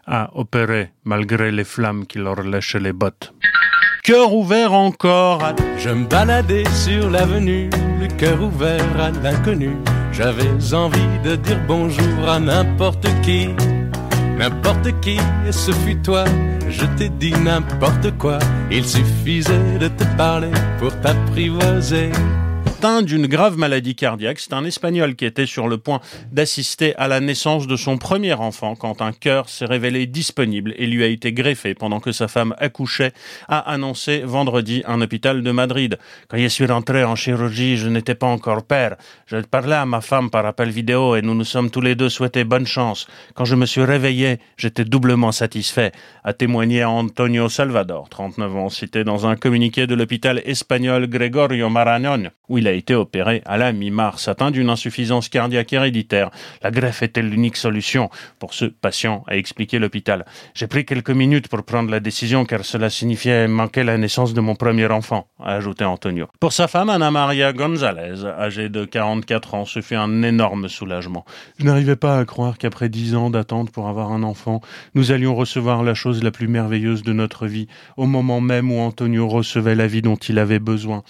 à 0.06 0.32
opérer 0.38 0.90
malgré 1.06 1.50
les 1.50 1.64
flammes 1.64 2.06
qui 2.06 2.18
leur 2.18 2.44
lèchent 2.44 2.76
les 2.76 2.92
bottes. 2.92 3.34
Cœur 4.04 4.34
ouvert 4.34 4.74
encore. 4.74 5.42
Je 5.78 5.92
me 5.92 6.06
baladais 6.06 6.66
sur 6.72 7.10
l'avenue, 7.10 7.70
le 8.02 8.08
cœur 8.18 8.44
ouvert 8.44 9.00
à 9.00 9.12
l'inconnu. 9.12 9.78
J'avais 10.12 10.52
envie 10.74 11.20
de 11.24 11.38
dire 11.38 11.62
bonjour 11.66 12.28
à 12.28 12.38
n'importe 12.38 13.08
qui. 13.24 13.48
N'importe 14.38 14.90
qui, 15.00 15.20
et 15.48 15.54
ce 15.54 15.72
fut 15.72 16.02
toi, 16.02 16.26
je 16.70 16.86
t'ai 16.98 17.08
dit 17.08 17.32
n'importe 17.32 18.12
quoi. 18.18 18.40
Il 18.70 18.84
suffisait 18.84 19.80
de 19.80 19.88
te 19.88 20.04
parler 20.18 20.52
pour 20.80 20.92
t'apprivoiser 21.00 22.12
atteint 22.78 23.02
d'une 23.02 23.26
grave 23.26 23.58
maladie 23.58 23.96
cardiaque. 23.96 24.40
C'est 24.40 24.54
un 24.54 24.64
Espagnol 24.64 25.16
qui 25.16 25.26
était 25.26 25.48
sur 25.48 25.68
le 25.68 25.80
point 25.80 26.00
d'assister 26.32 26.96
à 26.98 27.08
la 27.08 27.20
naissance 27.20 27.66
de 27.66 27.76
son 27.76 27.98
premier 27.98 28.34
enfant 28.34 28.76
quand 28.76 29.02
un 29.02 29.14
cœur 29.14 29.50
s'est 29.50 29.66
révélé 29.66 30.06
disponible 30.06 30.76
et 30.78 30.86
lui 30.86 31.04
a 31.04 31.08
été 31.08 31.34
greffé 31.34 31.74
pendant 31.74 32.00
que 32.00 32.12
sa 32.12 32.28
femme 32.28 32.54
accouchait, 32.60 33.14
a 33.48 33.58
annoncé 33.72 34.20
vendredi 34.20 34.84
un 34.86 35.02
hôpital 35.02 35.42
de 35.42 35.50
Madrid. 35.50 35.98
Quand 36.28 36.38
je 36.38 36.46
suis 36.46 36.68
rentré 36.68 37.04
en 37.04 37.16
chirurgie, 37.16 37.78
je 37.78 37.90
n'étais 37.90 38.14
pas 38.14 38.28
encore 38.28 38.64
père. 38.64 38.96
Je 39.26 39.38
parlais 39.38 39.74
à 39.74 39.88
ma 39.88 40.02
femme 40.02 40.30
par 40.30 40.46
appel 40.46 40.70
vidéo 40.70 41.16
et 41.16 41.24
nous 41.24 41.34
nous 41.34 41.46
sommes 41.46 41.72
tous 41.72 41.82
les 41.82 41.96
deux 41.96 42.10
souhaités 42.10 42.44
bonne 42.44 42.68
chance. 42.68 43.08
Quand 43.34 43.46
je 43.46 43.56
me 43.56 43.66
suis 43.66 43.84
réveillé, 43.84 44.38
j'étais 44.56 44.86
doublement 44.86 45.32
satisfait, 45.32 45.94
a 46.24 46.34
témoigné 46.34 46.84
Antonio 46.84 47.50
Salvador, 47.50 48.08
39 48.10 48.56
ans, 48.56 48.70
cité 48.70 49.04
dans 49.04 49.26
un 49.26 49.36
communiqué 49.36 49.88
de 49.88 49.96
l'hôpital 49.96 50.44
espagnol 50.46 51.08
Gregorio 51.08 51.70
Marañón, 51.70 52.30
où 52.50 52.60
il 52.60 52.67
a 52.68 52.72
été 52.72 52.96
opéré 52.96 53.42
à 53.46 53.58
la 53.58 53.72
mi-mars, 53.72 54.28
atteint 54.28 54.52
d'une 54.52 54.70
insuffisance 54.70 55.30
cardiaque 55.30 55.74
héréditaire. 55.74 56.32
La 56.62 56.72
greffe 56.72 57.04
était 57.04 57.22
l'unique 57.22 57.58
solution 57.58 58.10
pour 58.40 58.54
ce 58.54 58.66
patient, 58.66 59.24
a 59.28 59.36
expliqué 59.36 59.80
l'hôpital. 59.80 60.26
J'ai 60.54 60.68
pris 60.68 60.86
quelques 60.86 61.10
minutes 61.10 61.48
pour 61.48 61.64
prendre 61.64 61.90
la 61.90 62.00
décision 62.00 62.46
car 62.46 62.66
cela 62.66 62.90
signifiait 62.90 63.48
manquer 63.48 63.84
la 63.84 63.98
naissance 63.98 64.34
de 64.34 64.42
mon 64.42 64.56
premier 64.56 64.88
enfant, 64.88 65.28
a 65.40 65.54
ajouté 65.56 65.86
Antonio. 65.86 66.28
Pour 66.40 66.54
sa 66.54 66.68
femme, 66.68 66.90
Ana 66.90 67.12
Maria 67.12 67.54
González, 67.54 68.26
âgée 68.26 68.70
de 68.70 68.86
44 68.86 69.54
ans, 69.54 69.66
ce 69.66 69.82
fut 69.82 69.96
un 69.96 70.24
énorme 70.24 70.70
soulagement. 70.70 71.26
Je 71.60 71.66
n'arrivais 71.66 71.96
pas 71.96 72.20
à 72.20 72.26
croire 72.26 72.58
qu'après 72.58 72.90
dix 72.90 73.16
ans 73.16 73.30
d'attente 73.30 73.72
pour 73.72 73.88
avoir 73.88 74.12
un 74.12 74.24
enfant, 74.24 74.62
nous 74.96 75.12
allions 75.12 75.36
recevoir 75.36 75.84
la 75.84 75.94
chose 75.94 76.24
la 76.24 76.32
plus 76.32 76.48
merveilleuse 76.48 77.04
de 77.04 77.14
notre 77.14 77.48
vie, 77.48 77.68
au 77.96 78.06
moment 78.06 78.42
même 78.42 78.72
où 78.72 78.80
Antonio 78.80 79.28
recevait 79.28 79.76
la 79.76 79.88
vie 79.88 80.02
dont 80.02 80.16
il 80.16 80.40
avait 80.40 80.60
besoin. 80.60 81.04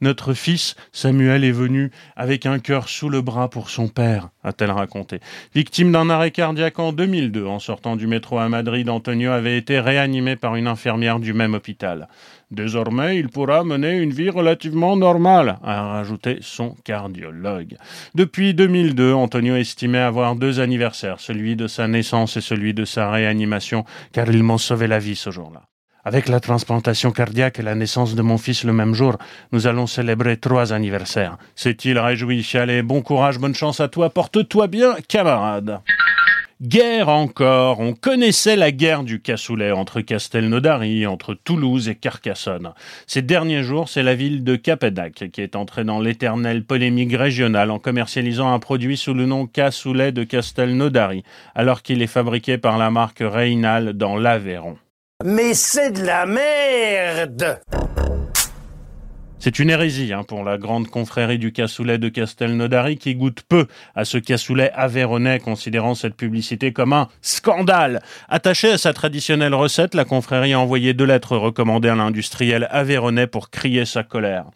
Notre 0.00 0.34
fils, 0.34 0.74
Samuel, 0.92 1.44
est 1.44 1.52
venu 1.52 1.90
avec 2.16 2.46
un 2.46 2.58
cœur 2.58 2.88
sous 2.88 3.08
le 3.08 3.20
bras 3.20 3.48
pour 3.48 3.70
son 3.70 3.88
père, 3.88 4.30
a-t-elle 4.42 4.70
raconté. 4.70 5.20
Victime 5.54 5.92
d'un 5.92 6.10
arrêt 6.10 6.30
cardiaque 6.30 6.78
en 6.78 6.92
2002, 6.92 7.46
en 7.46 7.58
sortant 7.58 7.96
du 7.96 8.06
métro 8.06 8.38
à 8.38 8.48
Madrid, 8.48 8.88
Antonio 8.88 9.30
avait 9.30 9.56
été 9.56 9.80
réanimé 9.80 10.36
par 10.36 10.56
une 10.56 10.66
infirmière 10.66 11.20
du 11.20 11.32
même 11.32 11.54
hôpital. 11.54 12.08
Désormais, 12.50 13.18
il 13.18 13.28
pourra 13.28 13.64
mener 13.64 13.96
une 13.98 14.12
vie 14.12 14.30
relativement 14.30 14.96
normale, 14.96 15.58
a 15.64 15.82
rajouté 15.82 16.38
son 16.40 16.74
cardiologue. 16.84 17.76
Depuis 18.14 18.54
2002, 18.54 19.12
Antonio 19.12 19.56
estimait 19.56 19.98
avoir 19.98 20.36
deux 20.36 20.60
anniversaires, 20.60 21.20
celui 21.20 21.56
de 21.56 21.66
sa 21.66 21.88
naissance 21.88 22.36
et 22.36 22.40
celui 22.40 22.74
de 22.74 22.84
sa 22.84 23.10
réanimation, 23.10 23.84
car 24.12 24.30
ils 24.30 24.42
m'ont 24.42 24.58
sauvé 24.58 24.86
la 24.86 24.98
vie 24.98 25.16
ce 25.16 25.30
jour-là. 25.30 25.62
Avec 26.06 26.28
la 26.28 26.38
transplantation 26.38 27.12
cardiaque 27.12 27.58
et 27.58 27.62
la 27.62 27.74
naissance 27.74 28.14
de 28.14 28.20
mon 28.20 28.36
fils 28.36 28.64
le 28.64 28.74
même 28.74 28.94
jour, 28.94 29.16
nous 29.52 29.66
allons 29.66 29.86
célébrer 29.86 30.36
trois 30.36 30.74
anniversaires. 30.74 31.38
C'est-il 31.56 31.98
réjoui, 31.98 32.42
Chalet 32.42 32.84
Bon 32.84 33.00
courage, 33.00 33.38
bonne 33.38 33.54
chance 33.54 33.80
à 33.80 33.88
toi, 33.88 34.10
porte-toi 34.10 34.66
bien, 34.66 34.96
camarade. 35.08 35.80
Guerre 36.62 37.08
encore. 37.08 37.80
On 37.80 37.94
connaissait 37.94 38.54
la 38.54 38.70
guerre 38.70 39.02
du 39.02 39.20
cassoulet 39.20 39.72
entre 39.72 40.02
Castelnaudary, 40.02 41.06
entre 41.06 41.34
Toulouse 41.34 41.88
et 41.88 41.94
Carcassonne. 41.94 42.72
Ces 43.06 43.22
derniers 43.22 43.62
jours, 43.62 43.88
c'est 43.88 44.02
la 44.02 44.14
ville 44.14 44.44
de 44.44 44.56
Capedac 44.56 45.30
qui 45.32 45.40
est 45.40 45.56
entrée 45.56 45.84
dans 45.84 46.00
l'éternelle 46.00 46.64
polémique 46.64 47.16
régionale 47.16 47.70
en 47.70 47.78
commercialisant 47.78 48.52
un 48.52 48.58
produit 48.60 48.96
sous 48.96 49.14
le 49.14 49.26
nom 49.26 49.46
cassoulet 49.46 50.12
de 50.12 50.22
Castelnaudary, 50.22 51.24
alors 51.54 51.82
qu'il 51.82 52.02
est 52.02 52.06
fabriqué 52.06 52.56
par 52.56 52.78
la 52.78 52.90
marque 52.90 53.22
Reynal 53.22 53.94
dans 53.94 54.16
l'Aveyron. 54.16 54.76
Mais 55.22 55.54
c'est 55.54 55.92
de 55.92 56.04
la 56.04 56.26
merde 56.26 57.60
c'est 59.44 59.58
une 59.58 59.68
hérésie 59.68 60.14
hein, 60.14 60.22
pour 60.26 60.42
la 60.42 60.56
grande 60.56 60.88
confrérie 60.88 61.38
du 61.38 61.52
cassoulet 61.52 61.98
de 61.98 62.08
Castelnaudary 62.08 62.96
qui 62.96 63.14
goûte 63.14 63.42
peu 63.46 63.66
à 63.94 64.06
ce 64.06 64.16
cassoulet 64.16 64.70
aveyronais, 64.72 65.38
considérant 65.38 65.94
cette 65.94 66.16
publicité 66.16 66.72
comme 66.72 66.94
un 66.94 67.08
scandale. 67.20 68.00
Attaché 68.30 68.70
à 68.70 68.78
sa 68.78 68.94
traditionnelle 68.94 69.54
recette, 69.54 69.94
la 69.94 70.06
confrérie 70.06 70.54
a 70.54 70.60
envoyé 70.60 70.94
deux 70.94 71.04
lettres 71.04 71.36
recommandées 71.36 71.90
à 71.90 71.94
l'industriel 71.94 72.66
aveyronais 72.70 73.26
pour 73.26 73.50
crier 73.50 73.84
sa 73.84 74.02
colère. 74.02 74.46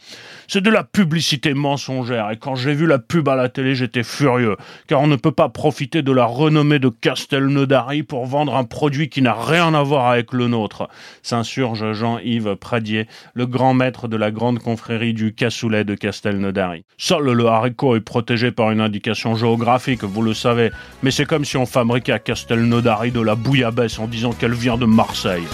C'est 0.50 0.62
de 0.62 0.71
la 0.71 0.83
publicité 0.83 1.52
mensongère 1.52 2.31
et 2.31 2.38
quand 2.38 2.55
j'ai 2.55 2.73
vu 2.73 2.87
la 2.87 2.99
pub 2.99 3.28
à 3.28 3.37
la 3.37 3.50
télé, 3.50 3.75
j'étais 3.75 4.02
furieux, 4.02 4.57
car 4.87 5.02
on 5.02 5.07
ne 5.07 5.17
peut 5.17 5.31
pas 5.31 5.50
profiter 5.50 6.00
de 6.00 6.11
la 6.11 6.25
renommée 6.25 6.78
de 6.78 6.88
Castelnaudary 6.88 8.02
pour 8.02 8.25
vendre 8.25 8.57
un 8.57 8.64
produit 8.64 9.11
qui 9.11 9.21
n'a 9.21 9.35
rien 9.35 9.75
à 9.75 9.83
voir 9.83 10.07
avec 10.09 10.33
le 10.33 10.49
nôtre. 10.49 10.88
S'insurge 11.23 11.93
Jean-Yves 11.93 12.57
Pradier, 12.57 13.09
le 13.35 13.47
grand 13.47 13.75
maître 13.75 14.09
de 14.09 14.17
la 14.17 14.31
grande 14.31 14.59
confrérie 14.59 15.12
du 15.12 15.35
cassoulet 15.35 15.85
de 15.85 15.95
Castelnaudary. 15.95 16.83
Seul 16.97 17.25
le 17.25 17.45
haricot 17.45 17.97
est 17.97 18.00
protégé 18.00 18.50
par 18.50 18.71
une 18.71 18.81
indication 18.81 19.35
géographique, 19.35 20.02
vous 20.02 20.23
le 20.23 20.33
savez, 20.33 20.71
mais 21.02 21.11
c'est 21.11 21.26
comme 21.26 21.45
si 21.45 21.59
on 21.59 21.67
fabriquait 21.67 22.12
à 22.12 22.19
Castelnaudary 22.19 23.11
de 23.11 23.21
la 23.21 23.35
bouillabaisse 23.35 23.99
en 23.99 24.07
disant 24.07 24.33
qu'elle 24.33 24.55
vient 24.55 24.78
de 24.78 24.87
Marseille. 24.87 25.45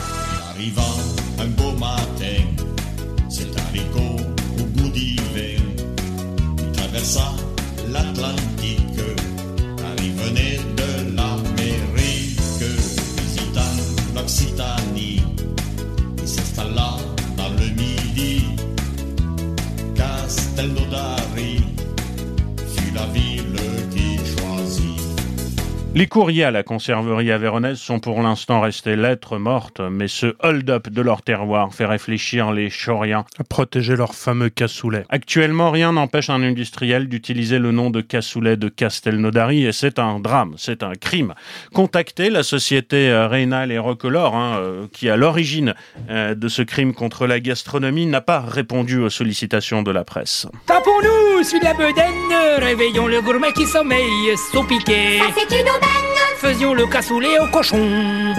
Les 25.94 26.08
courriers 26.08 26.42
à 26.42 26.50
la 26.50 26.64
conserverie 26.64 27.30
avéronaise 27.30 27.78
sont 27.78 28.00
pour 28.00 28.20
l'instant 28.20 28.60
restés 28.60 28.96
lettres 28.96 29.38
mortes, 29.38 29.78
mais 29.78 30.08
ce 30.08 30.34
hold-up 30.40 30.88
de 30.88 31.00
leur 31.00 31.22
terroir 31.22 31.72
fait 31.72 31.86
réfléchir 31.86 32.50
les 32.50 32.68
Choriens 32.68 33.24
à 33.38 33.44
protéger 33.44 33.94
leur 33.94 34.12
fameux 34.12 34.48
cassoulet. 34.48 35.04
Actuellement, 35.08 35.70
rien 35.70 35.92
n'empêche 35.92 36.30
un 36.30 36.42
industriel 36.42 37.08
d'utiliser 37.08 37.60
le 37.60 37.70
nom 37.70 37.90
de 37.90 38.00
cassoulet 38.00 38.56
de 38.56 38.68
Castelnaudary 38.68 39.66
et 39.66 39.70
c'est 39.70 40.00
un 40.00 40.18
drame, 40.18 40.54
c'est 40.56 40.82
un 40.82 40.94
crime. 40.94 41.32
Contactez 41.72 42.28
la 42.28 42.42
société 42.42 43.08
euh, 43.08 43.28
Reynal 43.28 43.70
et 43.70 43.78
Roquelaure, 43.78 44.34
hein, 44.34 44.56
euh, 44.58 44.86
qui 44.92 45.08
à 45.08 45.16
l'origine 45.16 45.74
euh, 46.10 46.34
de 46.34 46.48
ce 46.48 46.62
crime 46.62 46.92
contre 46.92 47.28
la 47.28 47.38
gastronomie 47.38 48.06
n'a 48.06 48.20
pas 48.20 48.40
répondu 48.40 48.98
aux 48.98 49.10
sollicitations 49.10 49.84
de 49.84 49.92
la 49.92 50.02
presse. 50.02 50.48
Tapons-nous 50.66 51.33
sur 51.44 51.60
la 51.62 51.74
bedaine, 51.74 52.58
réveillons 52.58 53.06
le 53.06 53.20
gourmet 53.20 53.52
qui 53.52 53.66
sommeille, 53.66 54.34
saut 54.50 54.64
piqué. 54.64 55.18
Ça 55.18 55.26
c'est 55.36 55.60
une 55.60 55.68
aubaine 55.68 56.14
Faisions 56.38 56.74
le 56.74 56.86
cassoulet 56.86 57.38
au 57.38 57.46
cochon. 57.48 58.34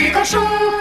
Du 0.00 0.12
cochon, 0.12 0.38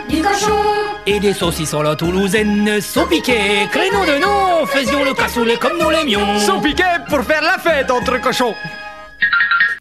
du 0.10 0.22
cochon 0.22 0.62
Et 1.06 1.20
des 1.20 1.34
saucissons 1.34 1.82
la 1.82 1.96
toulousaine, 1.96 2.80
saut 2.82 3.06
piqué. 3.06 3.68
Créneau 3.72 4.06
de 4.06 4.22
nom, 4.22 4.66
faisions 4.66 5.04
le 5.04 5.14
cassoulet 5.14 5.58
comme 5.58 5.78
nous 5.80 5.90
l'aimions. 5.90 6.40
Saut 6.40 6.62
piqué 6.62 6.84
pour 7.10 7.22
faire 7.22 7.42
la 7.42 7.58
fête 7.58 7.92
entre 7.92 8.20
cochons 8.22 8.56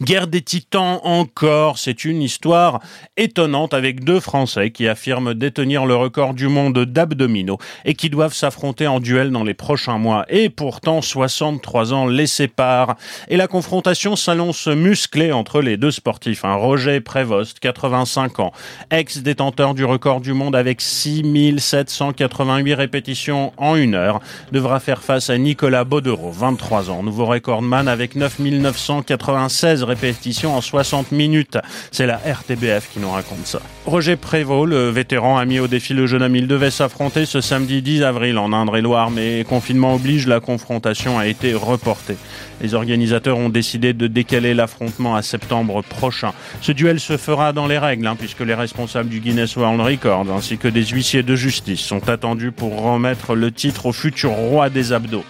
Guerre 0.03 0.27
des 0.27 0.43
titans 0.43 0.99
encore, 1.05 1.79
c'est 1.79 2.05
une 2.05 2.23
histoire 2.23 2.81
étonnante 3.17 3.73
avec 3.73 4.03
deux 4.03 4.19
Français 4.19 4.73
qui 4.73 4.89
affirment 4.89 5.33
détenir 5.33 5.87
le 5.87 5.95
record 5.95 6.35
du 6.35 6.49
monde 6.49 6.77
d'abdominaux 6.87 7.59
et 7.85 7.95
qui 7.95 8.11
doivent 8.11 8.35
s'affronter 8.35 8.89
en 8.89 8.99
duel 8.99 9.31
dans 9.31 9.45
les 9.45 9.55
prochains 9.55 9.99
mois. 9.99 10.25
Et 10.29 10.49
pourtant, 10.49 11.03
63 11.03 11.95
ans 11.95 12.07
les 12.07 12.27
séparent. 12.27 12.97
Et 13.29 13.37
la 13.37 13.47
confrontation 13.47 14.17
s'annonce 14.17 14.67
musclée 14.67 15.31
entre 15.31 15.61
les 15.61 15.77
deux 15.77 15.93
sportifs. 15.93 16.45
Un 16.45 16.57
Roger 16.57 17.01
Prévost, 17.01 17.61
85 17.61 18.41
ans, 18.41 18.53
ex-détenteur 18.91 19.73
du 19.73 19.85
record 19.85 20.21
du 20.21 20.33
monde 20.33 20.57
avec 20.57 20.81
6788 20.81 22.75
répétitions 22.75 23.53
en 23.57 23.77
une 23.77 23.95
heure, 23.95 24.19
devra 24.51 24.81
faire 24.81 25.01
face 25.01 25.31
à 25.31 25.39
Nicolas 25.39 25.85
Baudereau, 25.85 26.33
23 26.33 26.91
ans, 26.91 27.05
nouveau 27.05 27.27
recordman 27.27 27.87
avec 27.87 28.17
9996 28.17 29.85
répétitions 29.85 29.92
en 30.45 30.61
60 30.61 31.13
minutes. 31.13 31.59
C'est 31.91 32.07
la 32.07 32.17
RTBF 32.17 32.91
qui 32.93 33.01
nous 33.01 33.11
raconte 33.11 33.47
ça. 33.47 33.61
Roger 33.87 34.17
Prévost, 34.17 34.69
le 34.69 34.89
vétéran, 34.91 35.39
a 35.39 35.45
mis 35.45 35.59
au 35.59 35.67
défi 35.67 35.95
le 35.95 36.07
jeune 36.07 36.23
homme. 36.23 36.37
Il 36.37 36.47
devait 36.47 36.71
s'affronter 36.71 37.27
ce 37.27 37.41
samedi 37.41 37.83
10 37.83 38.03
avril 38.03 38.39
en 38.39 38.53
Indre-et-Loire, 38.53 39.11
mais 39.11 39.45
confinement 39.49 39.95
oblige, 39.95 40.27
la 40.27 40.41
confrontation 40.41 41.19
a 41.19 41.27
été 41.27 41.55
reportée. 41.55 42.17
Les 42.61 42.75
organisateurs 42.75 43.39
ont 43.39 43.49
décidé 43.49 43.93
de 43.93 44.07
décaler 44.07 44.55
l'affrontement 44.55 45.17
à 45.17 45.23
septembre 45.23 45.83
prochain. 45.83 46.33
Ce 46.61 46.73
duel 46.73 47.01
se 47.01 47.17
fera 47.17 47.53
dans 47.53 47.67
les 47.67 47.79
règles, 47.79 48.07
hein, 48.07 48.17
puisque 48.17 48.41
les 48.41 48.55
responsables 48.55 49.09
du 49.09 49.21
Guinness 49.21 49.57
World 49.57 49.81
Record 49.81 50.27
ainsi 50.31 50.59
que 50.59 50.69
des 50.69 50.85
huissiers 50.87 51.23
de 51.23 51.35
justice 51.35 51.81
sont 51.81 52.09
attendus 52.09 52.53
pour 52.53 52.81
remettre 52.81 53.35
le 53.35 53.51
titre 53.51 53.87
au 53.87 53.93
futur 53.93 54.31
roi 54.31 54.71
des 54.71 54.93
abdos. 54.93 55.25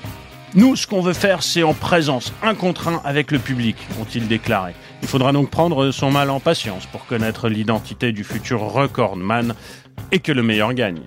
Nous, 0.55 0.77
ce 0.77 0.87
qu'on 0.87 1.01
veut 1.01 1.15
faire, 1.15 1.43
c'est 1.43 1.63
en 1.63 1.73
présence, 1.73 2.31
un 2.43 2.55
contre 2.55 2.89
un 2.89 3.01
avec 3.07 3.31
le 3.31 3.39
public, 3.39 3.75
ont-ils 3.99 4.29
déclaré. 4.29 4.75
Il 5.01 5.09
faudra 5.09 5.33
donc 5.33 5.49
prendre 5.49 5.91
son 5.93 6.11
mal 6.11 6.29
en 6.29 6.41
patience 6.41 6.85
pour 6.85 7.07
connaître 7.07 7.49
l'identité 7.49 8.13
du 8.13 8.23
futur 8.23 8.61
recordman 8.61 9.55
et 10.11 10.19
que 10.19 10.31
le 10.31 10.43
meilleur 10.43 10.75
gagne. 10.75 11.01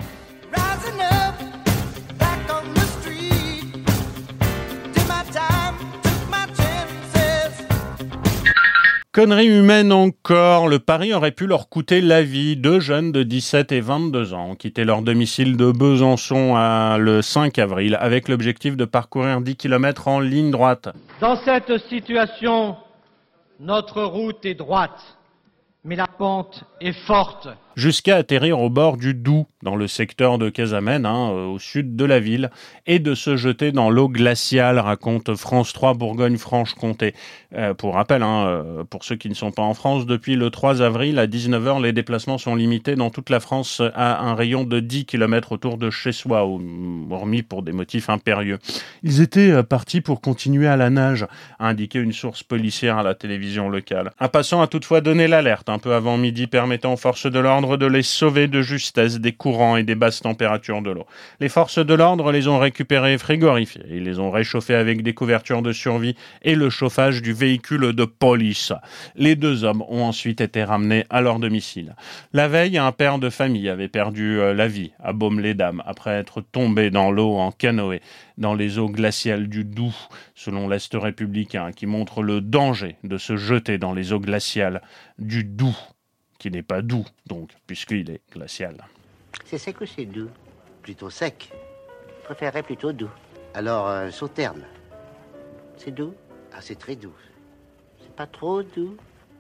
Connerie 9.15 9.47
humaine 9.47 9.93
encore, 9.93 10.67
le 10.67 10.77
pari 10.77 11.13
aurait 11.13 11.31
pu 11.31 11.47
leur 11.47 11.69
coûter 11.69 12.01
la 12.01 12.21
vie. 12.21 12.57
Deux 12.57 12.81
jeunes 12.81 13.13
de 13.13 13.23
17 13.23 13.71
et 13.71 13.79
22 13.79 14.33
ans 14.33 14.49
ont 14.49 14.55
quitté 14.55 14.83
leur 14.83 15.01
domicile 15.03 15.55
de 15.55 15.71
Besançon 15.71 16.57
le 16.97 17.21
5 17.21 17.57
avril 17.57 17.97
avec 18.01 18.27
l'objectif 18.27 18.75
de 18.75 18.83
parcourir 18.83 19.39
10 19.39 19.55
km 19.55 20.09
en 20.09 20.19
ligne 20.19 20.51
droite. 20.51 20.89
Dans 21.21 21.37
cette 21.37 21.77
situation, 21.87 22.75
notre 23.61 24.03
route 24.03 24.43
est 24.43 24.53
droite, 24.53 25.17
mais 25.85 25.95
la 25.95 26.07
pente 26.07 26.65
est 26.81 26.91
forte. 27.07 27.47
Jusqu'à 27.75 28.15
atterrir 28.15 28.61
au 28.61 28.69
bord 28.69 28.95
du 28.95 29.13
Doubs, 29.13 29.47
dans 29.61 29.75
le 29.75 29.87
secteur 29.87 30.37
de 30.37 30.49
Casamène, 30.49 31.05
hein, 31.05 31.31
euh, 31.31 31.45
au 31.47 31.59
sud 31.59 31.97
de 31.97 32.05
la 32.05 32.21
ville, 32.21 32.51
et 32.87 32.99
de 32.99 33.15
se 33.15 33.35
jeter 33.35 33.73
dans 33.73 33.89
l'eau 33.89 34.07
glaciale, 34.07 34.79
raconte 34.79 35.35
France 35.35 35.73
3 35.73 35.95
Bourgogne-Franche-Comté. 35.95 37.13
Euh, 37.53 37.73
pour 37.73 37.95
rappel, 37.95 38.23
hein, 38.23 38.45
euh, 38.47 38.83
pour 38.85 39.03
ceux 39.03 39.17
qui 39.17 39.27
ne 39.27 39.33
sont 39.33 39.51
pas 39.51 39.61
en 39.61 39.73
France, 39.73 40.05
depuis 40.05 40.37
le 40.37 40.51
3 40.51 40.81
avril 40.81 41.19
à 41.19 41.27
19h, 41.27 41.81
les 41.81 41.91
déplacements 41.91 42.37
sont 42.37 42.55
limités 42.55 42.95
dans 42.95 43.09
toute 43.09 43.29
la 43.29 43.41
France 43.41 43.81
à 43.93 44.21
un 44.21 44.35
rayon 44.35 44.63
de 44.63 44.79
10 44.79 45.05
km 45.05 45.51
autour 45.51 45.77
de 45.77 45.89
chez 45.89 46.13
soi, 46.13 46.47
hormis 47.09 47.41
pour 47.41 47.61
des 47.61 47.73
motifs 47.73 48.09
impérieux. 48.09 48.59
Ils 49.03 49.19
étaient 49.19 49.63
partis 49.63 49.99
pour 49.99 50.21
continuer 50.21 50.67
à 50.67 50.77
la 50.77 50.89
nage, 50.89 51.25
a 51.59 51.67
indiqué 51.67 51.99
une 51.99 52.13
source 52.13 52.43
policière 52.43 52.99
à 52.99 53.03
la 53.03 53.15
télévision 53.15 53.67
locale. 53.67 54.11
Un 54.19 54.29
passant 54.29 54.61
a 54.61 54.67
toutefois 54.67 55.01
donné 55.01 55.27
l'alerte 55.27 55.67
un 55.69 55.79
peu 55.79 55.93
avant 55.93 56.17
midi, 56.17 56.47
permettant 56.47 56.93
aux 56.93 56.97
forces 56.97 57.29
de 57.29 57.39
l'ordre 57.39 57.64
de 57.65 57.85
les 57.85 58.03
sauver 58.03 58.47
de 58.47 58.61
justesse 58.61 59.19
des 59.19 59.31
courants 59.31 59.77
et 59.77 59.83
des 59.83 59.95
basses 59.95 60.21
températures 60.21 60.81
de 60.81 60.91
l'eau. 60.91 61.05
Les 61.39 61.49
forces 61.49 61.79
de 61.79 61.93
l'ordre 61.93 62.31
les 62.31 62.47
ont 62.47 62.59
récupérés 62.59 63.13
et 63.13 63.17
frigorifiés. 63.17 63.83
Ils 63.89 64.03
les 64.03 64.19
ont 64.19 64.31
réchauffés 64.31 64.75
avec 64.75 65.01
des 65.01 65.13
couvertures 65.13 65.61
de 65.61 65.73
survie 65.73 66.15
et 66.43 66.55
le 66.55 66.69
chauffage 66.69 67.21
du 67.21 67.33
véhicule 67.33 67.93
de 67.93 68.05
police. 68.05 68.71
Les 69.15 69.35
deux 69.35 69.63
hommes 69.63 69.83
ont 69.89 70.03
ensuite 70.03 70.41
été 70.41 70.63
ramenés 70.63 71.05
à 71.09 71.21
leur 71.21 71.39
domicile. 71.39 71.95
La 72.33 72.47
veille, 72.47 72.77
un 72.77 72.91
père 72.91 73.19
de 73.19 73.29
famille 73.29 73.69
avait 73.69 73.87
perdu 73.87 74.39
euh, 74.39 74.53
la 74.53 74.67
vie 74.67 74.91
à 75.03 75.13
Baume-les-Dames 75.13 75.81
après 75.85 76.11
être 76.11 76.41
tombé 76.41 76.91
dans 76.91 77.11
l'eau 77.11 77.35
en 77.35 77.51
canoë 77.51 78.01
dans 78.37 78.53
les 78.53 78.77
eaux 78.79 78.89
glaciales 78.89 79.47
du 79.47 79.63
Doubs, 79.63 80.09
selon 80.35 80.67
l'Est 80.67 80.93
républicain, 80.93 81.71
qui 81.71 81.85
montre 81.85 82.21
le 82.21 82.41
danger 82.41 82.97
de 83.03 83.17
se 83.17 83.37
jeter 83.37 83.77
dans 83.77 83.93
les 83.93 84.13
eaux 84.13 84.19
glaciales 84.19 84.81
du 85.19 85.43
Doubs 85.43 85.94
qui 86.45 86.51
n'est 86.51 86.61
pas 86.61 86.83
doux, 86.83 87.07
donc, 87.25 87.49
puisqu'il 87.65 88.07
est 88.11 88.21
glacial. 88.31 88.85
C'est 89.45 89.57
sec 89.57 89.81
ou 89.81 89.87
c'est 89.87 90.05
doux? 90.05 90.29
Plutôt 90.83 91.09
sec. 91.09 91.49
Je 92.19 92.23
préférerais 92.25 92.61
plutôt 92.61 92.93
doux. 92.93 93.09
Alors, 93.55 93.87
euh, 93.87 94.11
sauterne. 94.11 94.63
C'est 95.75 95.89
doux? 95.89 96.13
Ah, 96.53 96.61
c'est 96.61 96.75
très 96.75 96.95
doux. 96.95 97.15
C'est 97.99 98.15
pas 98.15 98.27
trop 98.27 98.61
doux? 98.61 98.95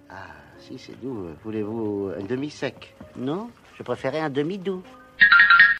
Ah, 0.09 0.33
si, 0.57 0.79
c'est 0.79 0.99
doux. 0.99 1.27
Voulez-vous 1.43 2.11
un 2.17 2.23
demi-sec? 2.23 2.95
Non? 3.15 3.51
Je 3.77 3.83
préférais 3.83 4.21
un 4.21 4.31
demi-doux. 4.31 4.81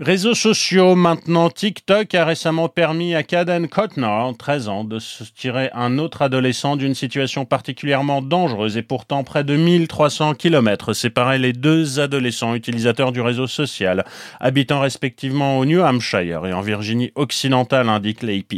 Réseaux 0.02 0.34
sociaux 0.34 0.94
maintenant, 0.96 1.50
TikTok 1.50 2.14
a 2.16 2.26
récemment 2.26 2.68
permis 2.68 3.16
à 3.16 3.24
Caden 3.24 3.70
Cotner, 3.70 4.30
13 4.38 4.68
ans, 4.68 4.84
de 4.84 5.00
se 5.00 5.24
tirer 5.24 5.70
un 5.74 5.98
autre 6.00 6.22
adolescent 6.22 6.76
d'une 6.76 6.94
situation 6.94 7.46
particulièrement 7.46 8.22
dangereuse 8.22 8.76
et 8.76 8.82
pourtant 8.82 9.24
près 9.24 9.46
de 9.46 9.56
1300 9.56 10.34
km 10.34 10.92
séparait 10.92 11.38
les 11.38 11.54
deux 11.54 12.02
adolescents 12.02 12.56
utilisateurs 12.56 13.14
du 13.14 13.22
réseau 13.22 13.48
social, 13.48 14.04
habitant 14.42 14.82
respectivement 14.82 15.60
au 15.60 15.66
New 15.66 15.82
Hampshire 15.82 16.46
et 16.46 16.52
en 16.52 16.62
Virginie 16.62 17.14
occidentale, 17.16 17.88
indique 17.88 18.22
l'AP. 18.22 18.56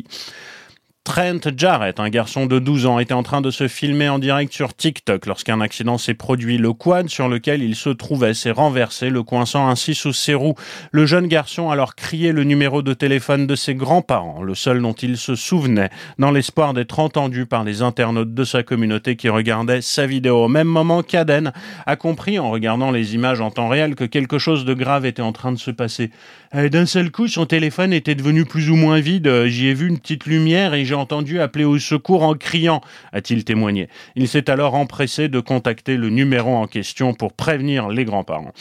Trent 1.08 1.39
Jarrett, 1.56 2.02
un 2.02 2.10
garçon 2.10 2.48
de 2.48 2.60
12 2.60 2.86
ans, 2.86 3.00
était 3.00 3.13
en 3.13 3.24
train 3.24 3.39
de 3.39 3.50
se 3.50 3.70
filmer 3.70 4.10
en 4.10 4.20
direct 4.20 4.52
sur 4.52 4.76
TikTok 4.76 5.26
lorsqu'un 5.26 5.62
accident 5.62 5.98
s'est 5.98 6.13
produit. 6.13 6.58
Le 6.58 6.74
quad 6.74 7.08
sur 7.08 7.30
lequel 7.30 7.63
il 7.63 7.78
se 7.78 7.89
trouvait 7.89 8.34
s'est 8.34 8.52
renversé, 8.52 9.10
le 9.10 9.24
coinçant 9.24 9.70
ainsi 9.70 9.96
sous 9.96 10.12
ses 10.12 10.34
roues. 10.34 10.56
Le 10.91 11.06
jeune 11.06 11.28
garçon 11.28 11.70
a 11.70 11.74
alors 11.74 11.96
crié 11.96 12.34
le 12.34 12.43
numéro 12.43 12.82
de 12.82 12.93
téléphone 12.93 13.48
de 13.48 13.56
ses 13.56 13.74
grands-parents, 13.74 14.43
le 14.43 14.54
seul 14.54 14.82
dont 14.82 14.91
il 14.91 15.15
se 15.15 15.36
souvenait, 15.36 15.91
dans 16.20 16.30
l'espoir 16.30 16.74
d'être 16.74 17.00
entendu 17.00 17.46
par 17.46 17.63
les 17.63 17.82
internautes 17.82 18.34
de 18.34 18.43
sa 18.43 18.63
communauté 18.63 19.15
qui 19.15 19.30
regardaient 19.30 19.80
sa 19.80 20.08
vidéo. 20.08 20.43
Au 20.43 20.50
même 20.50 20.67
moment, 20.67 21.04
Caden 21.04 21.54
a 21.86 21.96
compris 21.96 22.38
en 22.38 22.52
regardant 22.52 22.91
les 22.91 23.15
images 23.15 23.39
en 23.39 23.50
temps 23.50 23.70
réel 23.70 23.96
que 23.96 24.04
quelque 24.04 24.39
chose 24.39 24.65
de 24.65 24.74
grave 24.74 25.06
était 25.06 25.22
en 25.22 25.32
train 25.32 25.54
de 25.54 25.58
se 25.58 25.72
passer. 25.72 26.12
Euh, 26.55 26.69
d'un 26.69 26.86
seul 26.86 27.12
coup, 27.12 27.27
son 27.27 27.45
téléphone 27.45 27.93
était 27.93 28.15
devenu 28.15 28.45
plus 28.45 28.69
ou 28.69 28.75
moins 28.75 28.99
vide. 28.99 29.45
J'y 29.45 29.67
ai 29.67 29.73
vu 29.73 29.88
une 29.88 29.99
petite 29.99 30.25
lumière 30.25 30.73
et 30.73 30.86
j'ai 30.86 30.95
entendu 30.95 31.39
appeler 31.39 31.65
au 31.65 31.79
secours 31.79 32.23
en 32.23 32.36
criant, 32.36 32.81
a-t-il 33.12 33.43
témoigné. 33.43 33.89
Il 34.15 34.27
s'est 34.27 34.49
alors 34.49 34.75
empressé 34.75 35.27
de 35.27 35.39
contacter 35.39 35.97
le 35.97 36.10
numéro 36.10 36.55
en 36.55 36.67
question 36.67 37.13
pour 37.13 37.33
prévenir 37.33 37.89
les 37.89 38.05
grands-parents. 38.05 38.53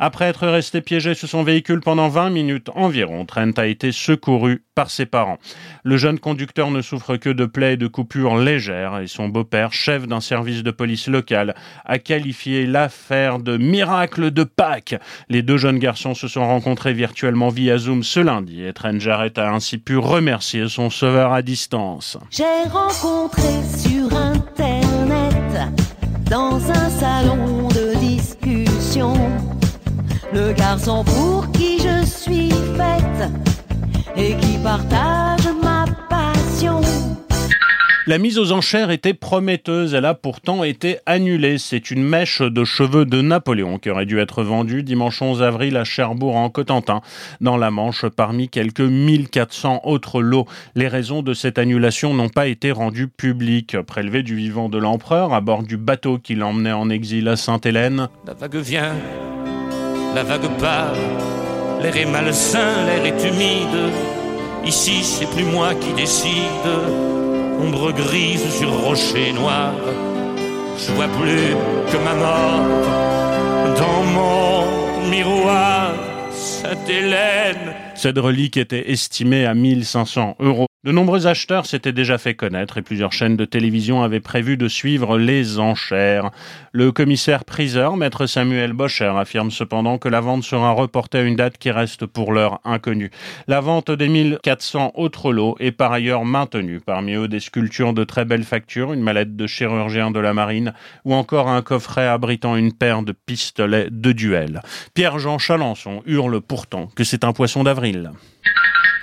Après 0.00 0.26
être 0.26 0.46
resté 0.46 0.80
piégé 0.80 1.14
sous 1.14 1.26
son 1.26 1.42
véhicule 1.42 1.80
pendant 1.80 2.08
20 2.08 2.30
minutes 2.30 2.70
environ, 2.76 3.24
Trent 3.24 3.50
a 3.56 3.66
été 3.66 3.90
secouru 3.90 4.62
par 4.76 4.90
ses 4.90 5.06
parents. 5.06 5.38
Le 5.82 5.96
jeune 5.96 6.20
conducteur 6.20 6.70
ne 6.70 6.82
souffre 6.82 7.16
que 7.16 7.30
de 7.30 7.46
plaies 7.46 7.72
et 7.72 7.76
de 7.76 7.88
coupures 7.88 8.36
légères 8.36 9.00
et 9.00 9.08
son 9.08 9.28
beau-père, 9.28 9.72
chef 9.72 10.06
d'un 10.06 10.20
service 10.20 10.62
de 10.62 10.70
police 10.70 11.08
local, 11.08 11.56
a 11.84 11.98
qualifié 11.98 12.64
l'affaire 12.64 13.40
de 13.40 13.56
miracle 13.56 14.30
de 14.30 14.44
Pâques. 14.44 14.94
Les 15.28 15.42
deux 15.42 15.56
jeunes 15.56 15.80
garçons 15.80 16.14
se 16.14 16.28
sont 16.28 16.46
rencontrés 16.46 16.92
virtuellement 16.92 17.48
via 17.48 17.76
Zoom 17.76 18.04
ce 18.04 18.20
lundi 18.20 18.62
et 18.64 18.72
Trent 18.72 19.00
Jarrett 19.00 19.36
a 19.36 19.50
ainsi 19.52 19.78
pu 19.78 19.96
remercier 19.96 20.68
son 20.68 20.90
sauveur 20.90 21.32
à 21.32 21.42
distance. 21.42 22.16
J'ai 22.30 22.44
rencontré 22.70 23.48
sur 23.76 24.16
Internet 24.16 25.58
dans 26.30 26.70
un 26.70 26.90
salon 26.90 27.68
de 27.68 27.98
discussion 27.98 29.14
le 30.32 30.52
garçon 30.52 31.04
pour 31.04 31.50
qui 31.52 31.78
je 31.78 32.04
suis 32.04 32.50
faite 32.50 33.30
et 34.16 34.34
qui 34.36 34.58
partage 34.58 35.48
ma 35.62 35.84
passion. 36.08 36.80
La 38.06 38.16
mise 38.16 38.38
aux 38.38 38.52
enchères 38.52 38.90
était 38.90 39.12
prometteuse, 39.12 39.92
elle 39.92 40.06
a 40.06 40.14
pourtant 40.14 40.64
été 40.64 40.96
annulée. 41.04 41.58
C'est 41.58 41.90
une 41.90 42.02
mèche 42.02 42.40
de 42.40 42.64
cheveux 42.64 43.04
de 43.04 43.20
Napoléon 43.20 43.78
qui 43.78 43.90
aurait 43.90 44.06
dû 44.06 44.18
être 44.18 44.42
vendue 44.42 44.82
dimanche 44.82 45.20
11 45.20 45.42
avril 45.42 45.76
à 45.76 45.84
Cherbourg 45.84 46.36
en 46.36 46.48
Cotentin, 46.48 47.02
dans 47.42 47.58
la 47.58 47.70
Manche, 47.70 48.06
parmi 48.06 48.48
quelques 48.48 48.80
1400 48.80 49.82
autres 49.84 50.22
lots. 50.22 50.46
Les 50.74 50.88
raisons 50.88 51.20
de 51.20 51.34
cette 51.34 51.58
annulation 51.58 52.14
n'ont 52.14 52.30
pas 52.30 52.46
été 52.46 52.72
rendues 52.72 53.08
publiques. 53.08 53.78
Prélevé 53.82 54.22
du 54.22 54.36
vivant 54.36 54.70
de 54.70 54.78
l'empereur 54.78 55.34
à 55.34 55.42
bord 55.42 55.62
du 55.62 55.76
bateau 55.76 56.16
qui 56.16 56.34
l'emmenait 56.34 56.72
en 56.72 56.88
exil 56.88 57.28
à 57.28 57.36
Sainte-Hélène. 57.36 58.08
La 58.26 58.32
vague 58.32 58.56
vient, 58.56 58.94
la 60.14 60.22
vague 60.22 60.48
part, 60.58 60.94
l'air 61.82 61.96
est 61.96 62.04
malsain, 62.06 62.84
l'air 62.86 63.04
est 63.06 63.24
humide. 63.24 63.92
Ici, 64.64 65.02
c'est 65.02 65.30
plus 65.30 65.44
moi 65.44 65.74
qui 65.74 65.92
décide, 65.92 66.68
ombre 67.60 67.92
grise 67.92 68.48
sur 68.58 68.70
rocher 68.70 69.32
noir. 69.32 69.72
je 70.78 70.92
vois 70.92 71.08
plus 71.20 71.54
que 71.90 71.96
ma 72.04 72.14
mort 72.14 72.66
dans 73.76 74.02
mon 74.16 75.08
miroir. 75.10 75.92
Cette 76.32 76.88
Hélène. 76.88 77.74
Cette 77.94 78.18
relique 78.18 78.56
était 78.56 78.90
estimée 78.90 79.46
à 79.46 79.54
1500 79.54 80.36
euros. 80.40 80.66
De 80.88 80.92
nombreux 80.92 81.26
acheteurs 81.26 81.66
s'étaient 81.66 81.92
déjà 81.92 82.16
fait 82.16 82.32
connaître 82.32 82.78
et 82.78 82.82
plusieurs 82.82 83.12
chaînes 83.12 83.36
de 83.36 83.44
télévision 83.44 84.02
avaient 84.02 84.20
prévu 84.20 84.56
de 84.56 84.68
suivre 84.68 85.18
les 85.18 85.58
enchères. 85.58 86.30
Le 86.72 86.92
commissaire 86.92 87.44
priseur, 87.44 87.98
maître 87.98 88.24
Samuel 88.24 88.72
Bocher, 88.72 89.12
affirme 89.14 89.50
cependant 89.50 89.98
que 89.98 90.08
la 90.08 90.22
vente 90.22 90.44
sera 90.44 90.70
reportée 90.70 91.18
à 91.18 91.22
une 91.24 91.36
date 91.36 91.58
qui 91.58 91.70
reste 91.70 92.06
pour 92.06 92.32
l'heure 92.32 92.60
inconnue. 92.64 93.10
La 93.48 93.60
vente 93.60 93.90
des 93.90 94.08
1400 94.08 94.92
autres 94.94 95.30
lots 95.30 95.56
est 95.60 95.72
par 95.72 95.92
ailleurs 95.92 96.24
maintenue. 96.24 96.80
Parmi 96.80 97.12
eux, 97.12 97.28
des 97.28 97.40
sculptures 97.40 97.92
de 97.92 98.04
très 98.04 98.24
belle 98.24 98.44
facture, 98.44 98.94
une 98.94 99.02
mallette 99.02 99.36
de 99.36 99.46
chirurgien 99.46 100.10
de 100.10 100.20
la 100.20 100.32
marine 100.32 100.72
ou 101.04 101.12
encore 101.12 101.48
un 101.48 101.60
coffret 101.60 102.06
abritant 102.06 102.56
une 102.56 102.72
paire 102.72 103.02
de 103.02 103.12
pistolets 103.12 103.88
de 103.90 104.12
duel. 104.12 104.62
Pierre-Jean 104.94 105.36
Chalençon 105.36 106.02
hurle 106.06 106.40
pourtant 106.40 106.88
que 106.96 107.04
c'est 107.04 107.24
un 107.24 107.34
poisson 107.34 107.62
d'avril. 107.62 108.10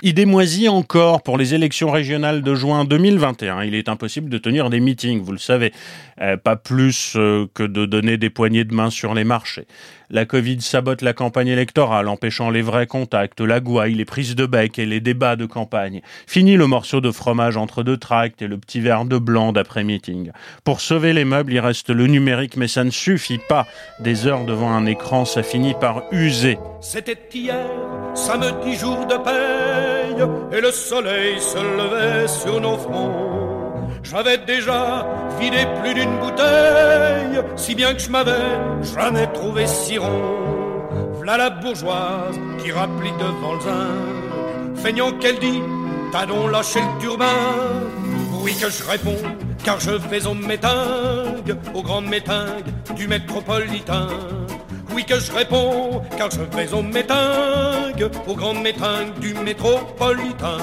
Idée 0.02 0.26
moisie 0.26 0.68
encore 0.68 1.22
pour 1.22 1.38
les 1.38 1.54
élections 1.54 1.90
régionales 1.90 2.42
de 2.42 2.54
juin 2.54 2.84
2021. 2.84 3.64
Il 3.64 3.74
est 3.74 3.88
impossible 3.88 4.28
de 4.28 4.36
tenir 4.36 4.68
des 4.68 4.78
meetings, 4.78 5.22
vous 5.22 5.32
le 5.32 5.38
savez. 5.38 5.72
Euh, 6.20 6.36
pas 6.36 6.56
plus 6.56 7.14
euh, 7.16 7.46
que 7.54 7.62
de 7.62 7.86
donner 7.86 8.18
des 8.18 8.28
poignées 8.28 8.64
de 8.64 8.74
main 8.74 8.90
sur 8.90 9.14
les 9.14 9.24
marchés. 9.24 9.66
La 10.10 10.24
Covid 10.24 10.60
sabote 10.60 11.02
la 11.02 11.12
campagne 11.12 11.48
électorale, 11.48 12.08
empêchant 12.08 12.50
les 12.50 12.62
vrais 12.62 12.86
contacts, 12.86 13.40
la 13.40 13.60
gouaille, 13.60 13.94
les 13.94 14.04
prises 14.04 14.36
de 14.36 14.46
bec 14.46 14.78
et 14.78 14.86
les 14.86 15.00
débats 15.00 15.36
de 15.36 15.46
campagne. 15.46 16.00
Fini 16.26 16.56
le 16.56 16.66
morceau 16.66 17.00
de 17.00 17.10
fromage 17.10 17.56
entre 17.56 17.82
deux 17.82 17.96
tracts 17.96 18.40
et 18.40 18.46
le 18.46 18.56
petit 18.58 18.80
verre 18.80 19.04
de 19.04 19.18
blanc 19.18 19.52
d'après-meeting. 19.52 20.30
Pour 20.64 20.80
sauver 20.80 21.12
les 21.12 21.24
meubles, 21.24 21.52
il 21.52 21.60
reste 21.60 21.90
le 21.90 22.06
numérique, 22.06 22.56
mais 22.56 22.68
ça 22.68 22.84
ne 22.84 22.90
suffit 22.90 23.40
pas. 23.48 23.66
Des 24.00 24.26
heures 24.26 24.44
devant 24.44 24.70
un 24.70 24.86
écran, 24.86 25.24
ça 25.24 25.42
finit 25.42 25.74
par 25.74 26.04
user. 26.12 26.58
C'était 26.80 27.18
hier, 27.34 27.66
samedi 28.14 28.76
jour 28.76 29.06
de 29.06 29.16
paye, 29.16 30.56
et 30.56 30.60
le 30.60 30.70
soleil 30.70 31.40
se 31.40 31.58
levait 31.58 32.28
sur 32.28 32.60
nos 32.60 32.76
fronts. 32.76 33.45
J'avais 34.10 34.38
déjà 34.38 35.04
vidé 35.40 35.66
plus 35.82 35.94
d'une 35.94 36.18
bouteille, 36.18 37.42
si 37.56 37.74
bien 37.74 37.92
que 37.92 37.98
je 37.98 38.08
m'avais 38.08 38.32
jamais 38.94 39.26
trouvé 39.32 39.66
si 39.66 39.98
rond. 39.98 40.88
V'là 41.20 41.36
la 41.36 41.50
bourgeoise 41.50 42.38
qui 42.62 42.70
rapplie 42.70 43.10
devant 43.18 43.54
le 43.54 43.60
zin, 43.60 44.76
feignant 44.76 45.10
qu'elle 45.12 45.40
dit, 45.40 45.60
t'as 46.12 46.24
donc 46.24 46.52
lâché 46.52 46.80
le 46.80 47.00
turbin. 47.00 47.24
Oui 48.42 48.54
que 48.54 48.70
je 48.70 48.84
réponds, 48.88 49.22
car 49.64 49.80
je 49.80 49.90
vais 49.90 50.24
au 50.24 50.34
métingue, 50.34 51.56
au 51.74 51.82
grand 51.82 52.00
métingue 52.00 52.70
du 52.94 53.08
métropolitain. 53.08 54.06
Oui 54.94 55.04
que 55.04 55.18
je 55.18 55.32
réponds, 55.32 56.02
car 56.16 56.30
je 56.30 56.42
vais 56.56 56.72
au 56.72 56.82
métingue, 56.82 58.08
au 58.28 58.34
grand 58.34 58.54
métingue 58.54 59.18
du 59.18 59.34
métropolitain. 59.34 60.58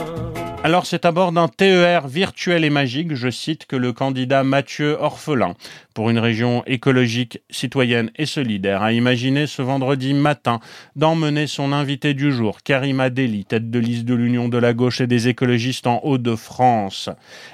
Alors 0.66 0.86
c'est 0.86 1.04
à 1.04 1.12
bord 1.12 1.34
d'un 1.34 1.50
TER 1.50 2.08
virtuel 2.08 2.64
et 2.64 2.70
magique, 2.70 3.16
je 3.16 3.30
cite, 3.30 3.66
que 3.66 3.76
le 3.76 3.92
candidat 3.92 4.46
Mathieu 4.46 4.96
Orphelin, 4.98 5.56
pour 5.94 6.10
une 6.10 6.20
région 6.20 6.64
écologique, 6.66 7.42
citoyenne 7.50 8.12
et 8.16 8.26
solidaire, 8.26 8.82
a 8.82 8.94
imaginé 8.94 9.46
ce 9.46 9.62
vendredi 9.62 10.14
matin 10.14 10.62
d'emmener 10.96 11.48
son 11.48 11.74
invité 11.74 12.14
du 12.14 12.32
jour, 12.32 12.62
Karima 12.64 13.10
Deli, 13.10 13.44
tête 13.44 13.70
de 13.70 13.78
liste 13.78 14.06
de 14.06 14.14
l'Union 14.14 14.48
de 14.48 14.58
la 14.58 14.74
gauche 14.74 15.02
et 15.02 15.08
des 15.08 15.28
écologistes 15.28 15.86
en 15.86 16.00
Hauts-de-France. 16.02 17.10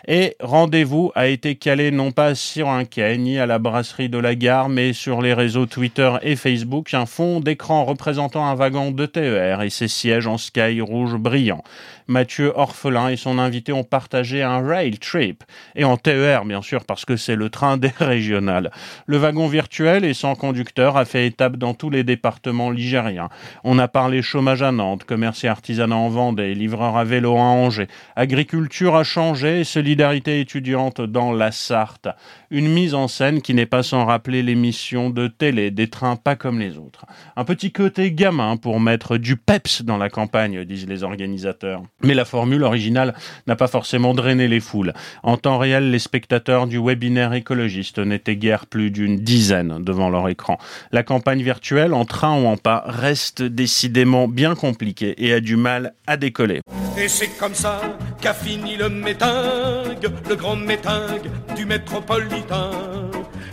Et 0.07 0.35
rendez-vous 0.39 1.11
a 1.15 1.29
été 1.29 1.55
calé 1.55 1.89
non 1.89 2.11
pas 2.11 2.35
sur 2.35 2.69
un 2.69 2.85
quai 2.85 3.17
ni 3.17 3.39
à 3.39 3.47
la 3.47 3.57
brasserie 3.57 4.09
de 4.09 4.19
la 4.19 4.35
gare, 4.35 4.69
mais 4.69 4.93
sur 4.93 5.23
les 5.23 5.33
réseaux 5.33 5.65
Twitter 5.65 6.11
et 6.21 6.35
Facebook, 6.35 6.93
un 6.93 7.07
fond 7.07 7.39
d'écran 7.39 7.85
représentant 7.85 8.45
un 8.45 8.53
wagon 8.53 8.91
de 8.91 9.07
TER 9.07 9.63
et 9.63 9.71
ses 9.71 9.87
sièges 9.87 10.27
en 10.27 10.37
sky 10.37 10.79
rouge 10.79 11.15
brillant. 11.15 11.63
Mathieu 12.09 12.51
Orphelin 12.55 13.09
et 13.09 13.17
son 13.17 13.37
invité 13.37 13.71
ont 13.71 13.83
partagé 13.83 14.41
un 14.41 14.65
rail 14.65 14.97
trip, 14.97 15.43
et 15.75 15.83
en 15.83 15.95
TER 15.95 16.43
bien 16.43 16.63
sûr 16.63 16.83
parce 16.83 17.05
que 17.05 17.15
c'est 17.15 17.35
le 17.35 17.51
train 17.51 17.77
des 17.77 17.91
régionales. 17.99 18.71
Le 19.05 19.17
wagon 19.17 19.47
virtuel 19.47 20.03
et 20.03 20.15
sans 20.15 20.33
conducteur 20.33 20.97
a 20.97 21.05
fait 21.05 21.27
étape 21.27 21.57
dans 21.57 21.75
tous 21.75 21.91
les 21.91 22.03
départements 22.03 22.71
ligériens. 22.71 23.29
On 23.63 23.77
a 23.77 23.87
parlé 23.87 24.23
chômage 24.23 24.63
à 24.63 24.71
Nantes, 24.71 25.03
commerce 25.03 25.43
et 25.43 25.47
artisanat 25.47 25.95
en 25.95 26.09
Vendée, 26.09 26.55
livreur 26.55 26.97
à 26.97 27.03
vélo 27.03 27.37
à 27.37 27.41
Angers, 27.41 27.87
agriculture 28.15 28.95
à 28.95 29.03
Changé, 29.03 29.63
solidarité 29.63 30.39
étudiante 30.39 31.01
dans 31.01 31.31
la 31.31 31.51
Sarthe. 31.51 32.07
Une 32.49 32.69
mise 32.69 32.95
en 32.95 33.07
scène 33.07 33.43
qui 33.43 33.53
n'est 33.53 33.67
pas 33.67 33.83
sans 33.83 34.05
rappeler 34.05 34.41
l'émission 34.41 35.11
de 35.11 35.27
télé 35.27 35.69
des 35.69 35.91
trains 35.91 36.15
pas 36.15 36.35
comme 36.35 36.59
les 36.59 36.79
autres. 36.79 37.05
Un 37.35 37.45
petit 37.45 37.71
côté 37.71 38.11
gamin 38.11 38.57
pour 38.57 38.79
mettre 38.79 39.17
du 39.17 39.35
peps 39.35 39.83
dans 39.83 39.97
la 39.97 40.09
campagne, 40.09 40.65
disent 40.65 40.87
les 40.87 41.03
organisateurs. 41.03 41.83
Mais 42.01 42.13
la 42.13 42.25
formule 42.25 42.63
originale 42.63 43.13
n'a 43.47 43.55
pas 43.55 43.67
forcément 43.67 44.13
drainé 44.13 44.47
les 44.47 44.59
foules. 44.59 44.93
En 45.23 45.37
temps 45.37 45.57
réel, 45.57 45.91
les 45.91 45.99
spectateurs 45.99 46.67
du 46.67 46.77
webinaire 46.77 47.33
écologiste 47.33 47.99
n'étaient 47.99 48.37
guère 48.37 48.65
plus 48.65 48.91
d'une 48.91 49.17
dizaine 49.17 49.83
devant 49.83 50.09
leur 50.09 50.29
écran. 50.29 50.57
La 50.91 51.03
campagne 51.03 51.41
virtuelle, 51.41 51.93
en 51.93 52.05
train 52.05 52.39
ou 52.41 52.47
en 52.47 52.57
pas, 52.57 52.83
reste 52.85 53.43
décidément 53.43 54.27
bien 54.27 54.55
compliquée 54.55 55.15
et 55.17 55.33
a 55.33 55.39
du 55.39 55.55
mal 55.55 55.93
à 56.07 56.17
décoller. 56.17 56.61
Et 56.97 57.07
c'est 57.07 57.37
comme 57.37 57.53
ça 57.53 57.81
qu'a 58.21 58.33
fini 58.33 58.75
le 58.75 58.89
métingue, 58.89 60.11
le 60.29 60.35
grand 60.35 60.55
métingue 60.55 61.29
du 61.55 61.65
métropolitain. 61.65 62.71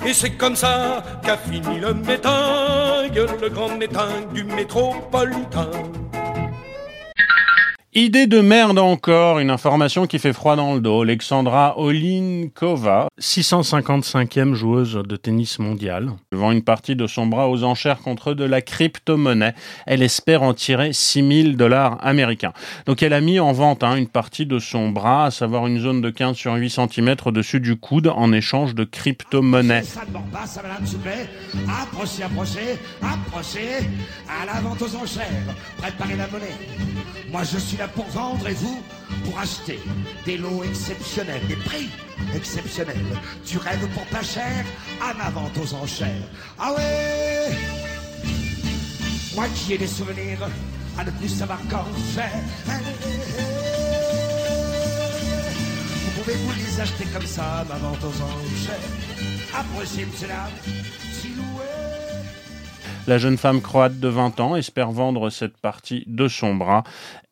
Et 0.06 0.12
c'est 0.12 0.32
comme 0.32 0.56
ça 0.56 1.02
qu'a 1.24 1.36
fini 1.36 1.80
le 1.80 1.94
métingue, 1.94 3.26
le 3.40 3.48
grand 3.48 3.76
métingue 3.76 4.32
du 4.32 4.44
métropolitain. 4.44 5.70
Idée 7.98 8.26
de 8.26 8.42
merde 8.42 8.78
encore, 8.78 9.38
une 9.38 9.48
information 9.48 10.06
qui 10.06 10.18
fait 10.18 10.34
froid 10.34 10.54
dans 10.54 10.74
le 10.74 10.82
dos. 10.82 11.00
Alexandra 11.00 11.78
Olinkova, 11.78 13.08
655e 13.18 14.52
joueuse 14.52 15.00
de 15.02 15.16
tennis 15.16 15.58
mondiale, 15.58 16.10
vend 16.30 16.52
une 16.52 16.60
partie 16.60 16.94
de 16.94 17.06
son 17.06 17.26
bras 17.26 17.48
aux 17.48 17.64
enchères 17.64 18.00
contre 18.00 18.34
de 18.34 18.44
la 18.44 18.60
crypto-monnaie. 18.60 19.54
Elle 19.86 20.02
espère 20.02 20.42
en 20.42 20.52
tirer 20.52 20.92
6000 20.92 21.56
dollars 21.56 21.96
américains. 22.02 22.52
Donc 22.84 23.02
elle 23.02 23.14
a 23.14 23.22
mis 23.22 23.40
en 23.40 23.52
vente 23.52 23.82
hein, 23.82 23.96
une 23.96 24.08
partie 24.08 24.44
de 24.44 24.58
son 24.58 24.90
bras, 24.90 25.24
à 25.24 25.30
savoir 25.30 25.66
une 25.66 25.80
zone 25.80 26.02
de 26.02 26.10
15 26.10 26.36
sur 26.36 26.52
8 26.52 26.68
cm 26.68 27.16
au-dessus 27.24 27.60
du 27.60 27.76
coude 27.76 28.08
en 28.08 28.30
échange 28.30 28.74
de 28.74 28.84
crypto-monnaie. 28.84 29.84
Ça 29.84 30.02
ne 30.06 30.12
mord 30.12 30.26
pas, 30.30 30.46
ça 30.46 30.60
madame, 30.60 30.84
s'il 30.84 30.98
vous 30.98 31.02
plaît. 31.04 31.30
Approchez, 31.66 32.24
approchez, 32.24 32.78
approchez. 33.00 33.88
À 34.28 34.44
la 34.44 34.60
vente 34.60 34.82
aux 34.82 34.96
enchères. 34.96 35.24
Préparez 35.78 36.16
la 36.16 36.26
monnaie. 36.26 36.52
Moi, 37.32 37.42
je 37.42 37.58
suis 37.58 37.80
pour 37.88 38.06
vendre 38.06 38.48
et 38.48 38.54
vous 38.54 38.82
pour 39.24 39.38
acheter. 39.38 39.78
Des 40.24 40.36
lots 40.36 40.62
exceptionnels, 40.64 41.46
des 41.48 41.56
prix 41.56 41.88
exceptionnels. 42.34 43.04
Du 43.46 43.58
rêve 43.58 43.86
pour 43.94 44.06
pas 44.06 44.22
cher 44.22 44.64
à 45.00 45.14
ma 45.14 45.30
vente 45.30 45.56
aux 45.58 45.74
enchères. 45.74 46.28
Ah 46.58 46.72
ouais 46.74 47.50
Moi 49.34 49.46
qui 49.54 49.74
ai 49.74 49.78
des 49.78 49.86
souvenirs 49.86 50.48
à 50.98 51.04
ne 51.04 51.10
plus 51.10 51.28
savoir 51.28 51.58
qu'en 51.70 51.84
faire. 52.14 52.40
Vous 56.04 56.22
pouvez 56.22 56.36
vous 56.36 56.52
les 56.56 56.80
acheter 56.80 57.04
comme 57.12 57.26
ça, 57.26 57.64
ma 57.68 57.76
vente 57.76 58.02
aux 58.02 58.22
enchères. 58.22 58.80
Approchez, 59.54 60.06
monsieur 60.06 60.28
là. 60.28 60.48
La 63.06 63.18
jeune 63.18 63.36
femme 63.36 63.60
croate 63.60 64.00
de 64.00 64.08
20 64.08 64.40
ans 64.40 64.56
espère 64.56 64.90
vendre 64.90 65.30
cette 65.30 65.56
partie 65.56 66.02
de 66.08 66.26
son 66.26 66.56
bras 66.56 66.82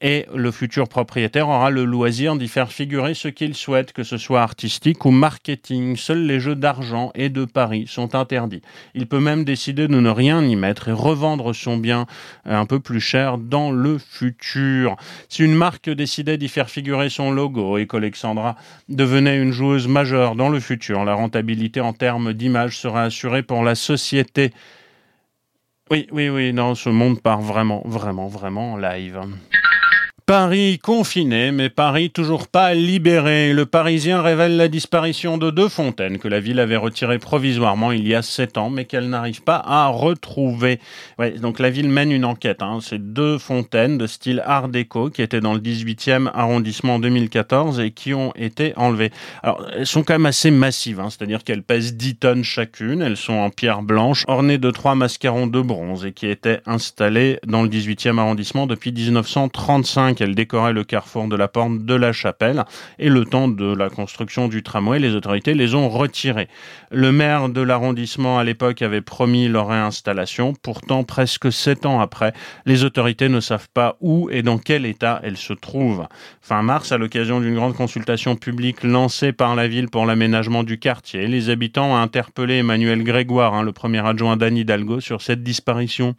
et 0.01 0.25
le 0.33 0.53
futur 0.53 0.89
propriétaire 0.89 1.49
aura 1.49 1.71
le 1.71 1.85
loisir 1.85 2.37
d'y 2.37 2.47
faire 2.47 2.71
figurer 2.71 3.15
ce 3.15 3.27
qu'il 3.27 3.57
souhaite, 3.57 3.93
que 3.93 4.05
ce 4.05 4.17
soit 4.17 4.41
artistique 4.41 5.05
ou 5.05 5.11
marketing. 5.11 5.97
Seuls 5.97 6.27
les 6.27 6.39
jeux 6.39 6.55
d'argent 6.55 7.11
et 7.17 7.29
de 7.29 7.45
paris 7.45 7.87
sont 7.89 8.15
interdits. 8.15 8.63
Il 8.95 9.09
peut 9.09 9.19
même 9.19 9.43
décider 9.43 9.89
de 9.89 9.99
ne 9.99 10.11
rien 10.11 10.45
y 10.45 10.55
mettre 10.55 10.91
et 10.91 10.93
revendre 10.93 11.53
son 11.53 11.77
bien 11.77 12.07
un 12.45 12.67
peu 12.67 12.79
plus 12.79 13.01
cher 13.01 13.37
dans 13.37 13.73
le 13.73 13.99
futur. 13.99 14.95
Si 15.29 15.43
une 15.43 15.57
marque 15.57 15.91
décidait 15.91 16.39
d'y 16.39 16.49
faire 16.49 16.71
figurer 16.71 17.09
son 17.09 17.33
logo 17.33 17.79
et 17.79 17.89
qu'Alexandra 17.89 18.55
devenait 18.89 19.43
une 19.43 19.51
joueuse 19.51 19.89
majeure 19.89 20.37
dans 20.37 20.51
le 20.51 20.61
futur, 20.61 21.05
la 21.05 21.15
rentabilité 21.15 21.81
en 21.81 21.95
termes 21.95 22.33
d'image 22.33 22.79
sera 22.79 23.03
assurée 23.03 23.43
pour 23.43 23.65
la 23.65 23.75
société. 23.75 24.53
Oui, 25.91 26.07
oui, 26.13 26.31
oui, 26.31 26.55
non, 26.55 26.75
ce 26.75 26.89
monde 26.89 27.21
part 27.21 27.43
vraiment, 27.43 27.83
vraiment, 27.85 28.27
vraiment 28.27 28.73
en 28.73 28.77
live. 28.79 29.21
Paris 30.27 30.79
confiné, 30.79 31.53
mais 31.53 31.69
Paris 31.69 32.09
toujours 32.09 32.49
pas 32.49 32.73
libéré. 32.73 33.53
Le 33.53 33.67
Parisien 33.67 34.23
révèle 34.23 34.57
la 34.57 34.69
disparition 34.69 35.37
de 35.37 35.51
deux 35.51 35.69
fontaines 35.69 36.19
que 36.19 36.29
la 36.29 36.41
ville 36.41 36.61
avait 36.61 36.79
retirées 36.79 37.19
provisoirement 37.19 37.93
il 37.93 38.09
y 38.09 38.15
a 38.15 38.23
sept 38.23 38.57
ans, 38.57 38.71
mais 38.71 38.87
qu'elle 38.87 39.11
n'arrive 39.11 39.43
pas 39.43 39.63
à 39.63 39.89
retrouver. 39.89 40.81
Donc 41.43 41.59
la 41.59 41.69
ville 41.69 41.91
mène 41.91 42.11
une 42.11 42.25
enquête. 42.25 42.63
Hein. 42.63 42.79
Ces 42.81 42.97
deux 42.97 43.37
fontaines 43.37 43.99
de 43.99 44.07
style 44.07 44.43
Art 44.47 44.69
déco 44.69 45.11
qui 45.11 45.21
étaient 45.21 45.43
dans 45.43 45.53
le 45.53 45.61
18e 45.61 46.31
arrondissement 46.33 46.95
en 46.95 47.01
2014 47.01 47.81
et 47.81 47.91
qui 47.91 48.15
ont 48.15 48.33
été 48.35 48.73
enlevées. 48.77 49.11
Elles 49.77 49.87
sont 49.87 50.05
quand 50.05 50.15
même 50.15 50.25
assez 50.25 50.51
massives, 50.51 51.01
hein. 51.01 51.11
c'est-à-dire 51.11 51.45
qu'elles 51.45 51.63
pèsent 51.63 51.97
10 51.99 52.17
tonnes 52.17 52.45
chacune. 52.45 53.03
Elles 53.03 53.19
sont 53.19 53.35
en 53.35 53.51
pierre 53.51 53.83
blanche, 53.83 54.25
ornées 54.27 54.57
de 54.57 54.71
trois 54.71 54.95
mascarons 54.95 55.49
de 55.49 55.61
bronze 55.61 56.07
et 56.07 56.13
qui 56.13 56.29
étaient 56.29 56.63
installées 56.65 57.41
dans 57.47 57.63
le 57.63 57.69
18e 57.69 58.19
arrondissement 58.19 58.67
depuis 58.67 58.91
1935 58.91 60.14
qu'elle 60.15 60.35
décorait 60.35 60.73
le 60.73 60.85
carrefour 60.85 61.29
de 61.29 61.37
la 61.37 61.49
Porte 61.49 61.85
de 61.85 61.95
la 61.95 62.13
Chapelle 62.13 62.65
et 62.99 63.09
le 63.09 63.25
temps 63.25 63.49
de 63.49 63.75
la 63.75 63.89
construction 63.89 64.49
du 64.49 64.63
tramway, 64.63 64.99
les 64.99 65.15
autorités 65.15 65.55
les 65.55 65.75
ont 65.75 65.89
retirées. 65.89 66.49
Le 66.91 67.13
maire 67.13 67.49
de 67.49 67.61
l'arrondissement 67.61 68.39
à 68.39 68.45
l'époque 68.45 68.83
avait 68.83 69.01
promis 69.01 69.49
leur 69.49 69.69
réinstallation. 69.69 70.55
Pourtant, 70.63 71.05
presque 71.05 71.53
sept 71.53 71.87
ans 71.87 72.01
après, 72.01 72.33
les 72.67 72.85
autorités 72.85 73.29
ne 73.29 73.41
savent 73.41 73.69
pas 73.73 73.97
où 74.01 74.29
et 74.31 74.43
dans 74.43 74.59
quel 74.59 74.87
état 74.87 75.21
elles 75.23 75.37
se 75.37 75.53
trouvent. 75.53 76.07
Fin 76.41 76.63
mars, 76.63 76.93
à 76.93 76.99
l'occasion 76.99 77.41
d'une 77.41 77.55
grande 77.55 77.75
consultation 77.75 78.37
publique 78.37 78.83
lancée 78.83 79.33
par 79.33 79.55
la 79.55 79.69
ville 79.69 79.89
pour 79.89 80.07
l'aménagement 80.07 80.63
du 80.63 80.79
quartier, 80.79 81.27
les 81.27 81.51
habitants 81.51 81.93
ont 81.93 81.97
interpellé 81.97 82.59
Emmanuel 82.59 83.03
Grégoire, 83.03 83.55
hein, 83.55 83.63
le 83.63 83.73
premier 83.73 84.07
adjoint 84.07 84.37
d'Anne 84.37 84.57
Hidalgo, 84.57 85.01
sur 85.01 85.23
cette 85.23 85.43
disparition. 85.43 86.15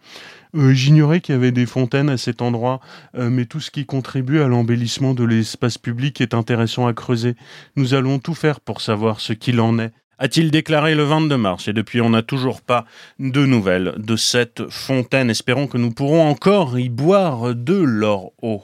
Euh, 0.56 0.74
J'ignorais 0.74 1.22
qu'il 1.22 1.36
y 1.36 1.38
avait 1.38 1.52
des 1.52 1.66
fontaines 1.66 2.10
à 2.10 2.18
cet 2.18 2.42
endroit, 2.42 2.80
euh, 3.18 3.30
mais 3.30 3.46
tout 3.46 3.60
ce 3.60 3.72
qui 3.72 3.86
contribue 3.86 4.42
à 4.42 4.48
l'embellissement 4.48 5.14
de 5.14 5.24
l'espace 5.24 5.78
public 5.78 6.22
est 6.22 6.34
intéressant 6.34 6.88
à 6.88 6.94
creuser. 6.94 7.36
Nous 7.76 7.94
allons 7.94 8.20
tout 8.20 8.34
faire 8.34 8.60
pour 8.60 8.82
savoir 8.82 9.20
ce 9.20 9.34
qu'il 9.34 9.60
en 9.60 9.80
est 9.80 9.92
a-t-il 10.18 10.50
déclaré 10.52 10.96
le 10.96 11.04
22 11.04 11.36
mars. 11.38 11.68
Et 11.68 11.74
depuis, 11.74 12.00
on 12.02 12.12
n'a 12.12 12.22
toujours 12.22 12.62
pas 12.62 12.86
de 13.20 13.46
nouvelles 13.46 13.96
de 13.98 14.16
cette 14.16 14.70
fontaine. 14.70 15.30
Espérons 15.30 15.68
que 15.68 15.78
nous 15.78 15.92
pourrons 15.92 16.28
encore 16.28 16.80
y 16.80 16.88
boire 16.88 17.54
de 17.54 17.76
l'or 17.76 18.32
eau. 18.42 18.64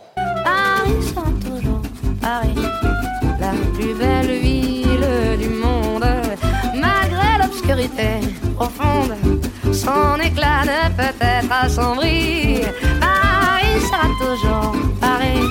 Son 9.81 10.19
éclat 10.19 10.63
ne 10.71 10.81
peut 10.97 11.17
être 11.19 11.51
assombri. 11.51 12.61
Paris 12.99 13.79
sera 13.89 14.07
toujours 14.21 14.75
Paris. 14.99 15.41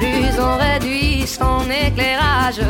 Plus 0.00 0.34
on 0.40 0.56
réduit 0.56 1.26
son 1.26 1.62
éclairage, 1.70 2.62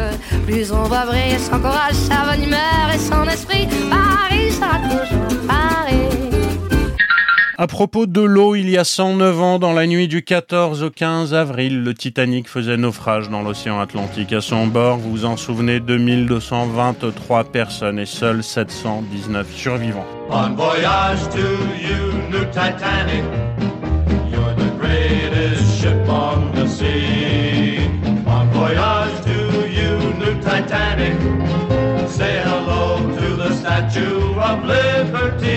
plus 0.46 0.72
on 0.72 0.84
voit 0.84 1.06
briller 1.06 1.38
son 1.38 1.58
courage, 1.58 1.94
sa 1.94 2.24
bonne 2.26 2.44
humeur 2.44 2.86
et 2.92 2.98
son 2.98 3.24
esprit. 3.28 3.68
Paris 3.88 4.50
sera 4.52 4.76
toujours 4.88 5.46
Paris. 5.46 6.29
À 7.60 7.66
propos 7.66 8.06
de 8.06 8.22
l'eau, 8.22 8.54
il 8.54 8.70
y 8.70 8.78
a 8.78 8.84
109 8.84 9.42
ans, 9.42 9.58
dans 9.58 9.74
la 9.74 9.86
nuit 9.86 10.08
du 10.08 10.22
14 10.22 10.82
au 10.82 10.88
15 10.88 11.34
avril, 11.34 11.84
le 11.84 11.92
Titanic 11.92 12.48
faisait 12.48 12.78
naufrage 12.78 13.28
dans 13.28 13.42
l'océan 13.42 13.78
Atlantique. 13.80 14.32
À 14.32 14.40
son 14.40 14.66
bord, 14.66 14.96
vous 14.96 15.10
vous 15.10 15.24
en 15.26 15.36
souvenez, 15.36 15.78
2223 15.78 17.44
personnes 17.44 17.98
et 17.98 18.06
seuls 18.06 18.42
719 18.42 19.46
survivants. 19.54 20.06
Voyage 20.56 21.18
new 22.30 22.46
Titanic. 22.46 23.24
You're 24.32 24.54
the 24.56 24.70
greatest 24.80 25.82
ship 25.82 26.08
on 26.08 26.52
the 26.54 26.66
sea. 26.66 27.80
Bon 28.24 28.46
voyage 28.54 29.20
to 29.26 29.68
you, 29.68 29.98
new 30.18 30.40
Titanic. 30.40 31.12
Say 32.08 32.40
hello 32.42 32.96
to 33.18 33.36
the 33.36 33.52
Statue 33.52 34.34
of 34.40 34.64
Liberty. 34.64 35.49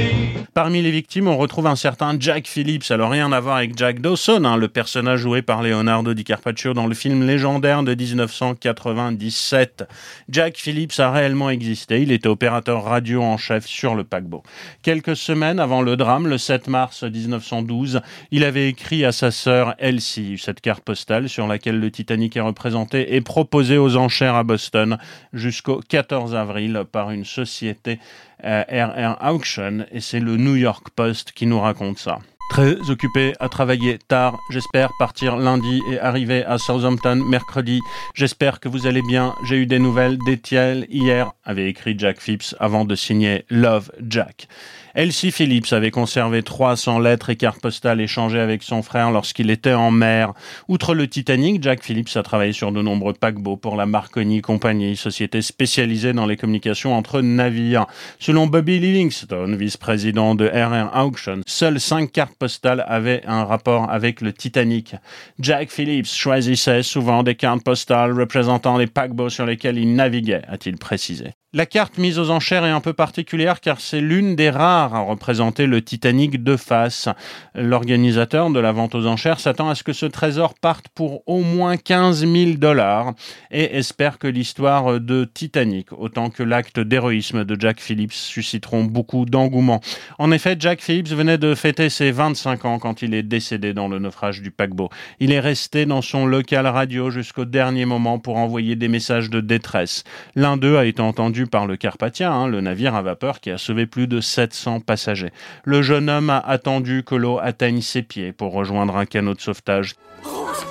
Parmi 0.53 0.83
les 0.83 0.91
victimes, 0.91 1.27
on 1.27 1.35
retrouve 1.35 1.65
un 1.65 1.75
certain 1.75 2.15
Jack 2.19 2.45
Phillips. 2.45 2.91
Alors 2.91 3.09
rien 3.09 3.31
à 3.31 3.39
voir 3.39 3.55
avec 3.55 3.75
Jack 3.75 4.01
Dawson, 4.01 4.45
hein, 4.45 4.55
le 4.55 4.67
personnage 4.67 5.21
joué 5.21 5.41
par 5.41 5.63
Leonardo 5.63 6.13
DiCaprio 6.13 6.75
dans 6.75 6.85
le 6.85 6.93
film 6.93 7.25
légendaire 7.25 7.81
de 7.81 7.95
1997. 7.95 9.85
Jack 10.29 10.57
Phillips 10.57 10.99
a 10.99 11.09
réellement 11.09 11.49
existé. 11.49 12.03
Il 12.03 12.11
était 12.11 12.27
opérateur 12.27 12.83
radio 12.83 13.23
en 13.23 13.37
chef 13.37 13.65
sur 13.65 13.95
le 13.95 14.03
paquebot. 14.03 14.43
Quelques 14.83 15.15
semaines 15.15 15.59
avant 15.59 15.81
le 15.81 15.97
drame, 15.97 16.27
le 16.27 16.37
7 16.37 16.67
mars 16.67 17.01
1912, 17.01 18.01
il 18.29 18.43
avait 18.43 18.69
écrit 18.69 19.05
à 19.05 19.11
sa 19.11 19.31
sœur 19.31 19.73
Elsie 19.79 20.37
cette 20.37 20.61
carte 20.61 20.83
postale 20.83 21.29
sur 21.29 21.47
laquelle 21.47 21.79
le 21.79 21.89
Titanic 21.89 22.37
est 22.37 22.41
représenté 22.41 23.15
et 23.15 23.21
proposé 23.21 23.79
aux 23.79 23.97
enchères 23.97 24.35
à 24.35 24.43
Boston 24.43 24.99
jusqu'au 25.33 25.79
14 25.89 26.35
avril 26.35 26.83
par 26.91 27.09
une 27.09 27.25
société 27.25 27.97
RR 28.43 29.17
Auction 29.21 29.85
et 29.91 30.01
c'est 30.01 30.19
le 30.19 30.37
New 30.37 30.55
York 30.55 30.87
Post 30.95 31.31
qui 31.31 31.45
nous 31.45 31.59
raconte 31.59 31.97
ça. 31.97 32.19
Très 32.49 32.89
occupé 32.91 33.33
à 33.39 33.49
travailler 33.49 33.97
tard, 34.07 34.37
j'espère 34.51 34.91
partir 34.99 35.37
lundi 35.37 35.81
et 35.89 35.99
arriver 35.99 36.45
à 36.45 36.57
Southampton 36.57 37.15
mercredi. 37.15 37.79
J'espère 38.13 38.59
que 38.59 38.69
vous 38.69 38.85
allez 38.85 39.01
bien. 39.01 39.33
J'ai 39.43 39.57
eu 39.57 39.65
des 39.65 39.79
nouvelles 39.79 40.19
d'Etiel 40.19 40.85
hier, 40.89 41.31
avait 41.43 41.67
écrit 41.67 41.97
Jack 41.97 42.19
Phipps 42.19 42.53
avant 42.59 42.85
de 42.85 42.93
signer 42.93 43.45
Love 43.49 43.91
Jack. 44.07 44.47
Elsie 44.95 45.31
Phillips 45.31 45.73
avait 45.73 45.89
conservé 45.89 46.43
300 46.43 46.99
lettres 46.99 47.31
et 47.31 47.35
cartes 47.35 47.59
postales 47.59 47.99
échangées 47.99 48.39
avec 48.39 48.61
son 48.61 48.83
frère 48.83 49.09
lorsqu'il 49.09 49.49
était 49.49 49.73
en 49.73 49.89
mer. 49.89 50.33
Outre 50.67 50.93
le 50.93 51.07
Titanic, 51.07 51.63
Jack 51.63 51.83
Phillips 51.83 52.15
a 52.15 52.21
travaillé 52.21 52.53
sur 52.53 52.71
de 52.71 52.79
nombreux 52.79 53.13
paquebots 53.13 53.57
pour 53.57 53.75
la 53.75 53.87
Marconi 53.87 54.41
Company, 54.41 54.95
société 54.95 55.41
spécialisée 55.41 56.13
dans 56.13 56.27
les 56.27 56.37
communications 56.37 56.95
entre 56.95 57.21
navires. 57.21 57.87
Selon 58.19 58.45
Bobby 58.45 58.77
Livingstone, 58.77 59.55
vice-président 59.55 60.35
de 60.35 60.45
RR 60.45 60.95
Auction, 60.95 61.41
seules 61.47 61.79
5 61.79 62.11
cartes 62.11 62.35
postales 62.37 62.85
avaient 62.87 63.23
un 63.25 63.45
rapport 63.45 63.89
avec 63.89 64.21
le 64.21 64.31
Titanic. 64.31 64.95
Jack 65.39 65.71
Phillips 65.71 66.13
choisissait 66.13 66.83
souvent 66.83 67.23
des 67.23 67.33
cartes 67.33 67.63
postales 67.63 68.11
représentant 68.11 68.77
les 68.77 68.85
paquebots 68.85 69.29
sur 69.29 69.47
lesquels 69.47 69.79
il 69.79 69.95
naviguait, 69.95 70.43
a-t-il 70.47 70.77
précisé. 70.77 71.33
La 71.55 71.67
carte 71.67 71.99
mise 71.99 72.17
aux 72.17 72.31
enchères 72.31 72.65
est 72.65 72.71
un 72.71 72.81
peu 72.81 72.93
particulière 72.93 73.61
car 73.61 73.79
c'est 73.79 74.01
l'une 74.01 74.35
des 74.35 74.49
rares 74.49 74.95
à 74.95 75.01
représenter 75.01 75.67
le 75.67 75.83
Titanic 75.83 76.43
de 76.43 76.57
face. 76.57 77.09
L'organisateur 77.53 78.49
de 78.49 78.59
la 78.59 78.71
vente 78.71 78.95
aux 78.95 79.05
enchères 79.05 79.39
s'attend 79.39 79.69
à 79.69 79.75
ce 79.75 79.83
que 79.83 79.93
ce 79.93 80.07
trésor 80.07 80.55
parte 80.55 80.87
pour 80.95 81.21
au 81.27 81.41
moins 81.41 81.77
15 81.77 82.25
000 82.25 82.53
dollars 82.57 83.13
et 83.51 83.77
espère 83.77 84.17
que 84.17 84.25
l'histoire 84.25 84.99
de 84.99 85.29
Titanic, 85.31 85.91
autant 85.91 86.31
que 86.31 86.41
l'acte 86.41 86.79
d'héroïsme 86.79 87.45
de 87.45 87.55
Jack 87.61 87.79
Phillips, 87.79 88.13
susciteront 88.13 88.85
beaucoup 88.85 89.25
d'engouement. 89.25 89.79
En 90.17 90.31
effet, 90.31 90.55
Jack 90.57 90.81
Phillips 90.81 91.09
venait 91.09 91.37
de 91.37 91.53
fêter 91.53 91.91
ses 91.91 92.09
25 92.09 92.65
ans 92.65 92.79
quand 92.79 93.03
il 93.03 93.13
est 93.13 93.21
décédé 93.21 93.75
dans 93.75 93.87
le 93.87 93.99
naufrage 93.99 94.41
du 94.41 94.49
paquebot. 94.49 94.89
Il 95.19 95.31
est 95.31 95.39
resté 95.39 95.85
dans 95.85 96.01
son 96.01 96.25
local 96.25 96.65
radio 96.65 97.11
jusqu'au 97.11 97.45
dernier 97.45 97.85
moment 97.85 98.17
pour 98.17 98.37
envoyer 98.37 98.75
des 98.75 98.87
messages 98.87 99.29
de 99.29 99.39
détresse. 99.39 100.03
L'un 100.33 100.57
d'eux 100.57 100.77
a 100.77 100.85
été 100.85 101.03
entendu 101.03 101.42
par 101.47 101.67
le 101.67 101.77
Carpathia, 101.77 102.31
hein, 102.31 102.47
le 102.47 102.61
navire 102.61 102.95
à 102.95 103.01
vapeur 103.01 103.39
qui 103.39 103.51
a 103.51 103.57
sauvé 103.57 103.85
plus 103.85 104.07
de 104.07 104.21
700 104.21 104.79
passagers. 104.79 105.31
Le 105.63 105.81
jeune 105.81 106.09
homme 106.09 106.29
a 106.29 106.39
attendu 106.39 107.03
que 107.03 107.15
l'eau 107.15 107.39
atteigne 107.41 107.81
ses 107.81 108.01
pieds 108.01 108.31
pour 108.31 108.53
rejoindre 108.53 108.97
un 108.97 109.05
canot 109.05 109.33
de 109.33 109.41
sauvetage. 109.41 109.95
Rose. 110.23 110.65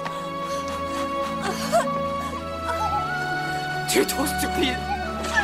Tu 3.91 3.99
es 3.99 4.05
trop 4.07 4.27
stupide. 4.27 4.77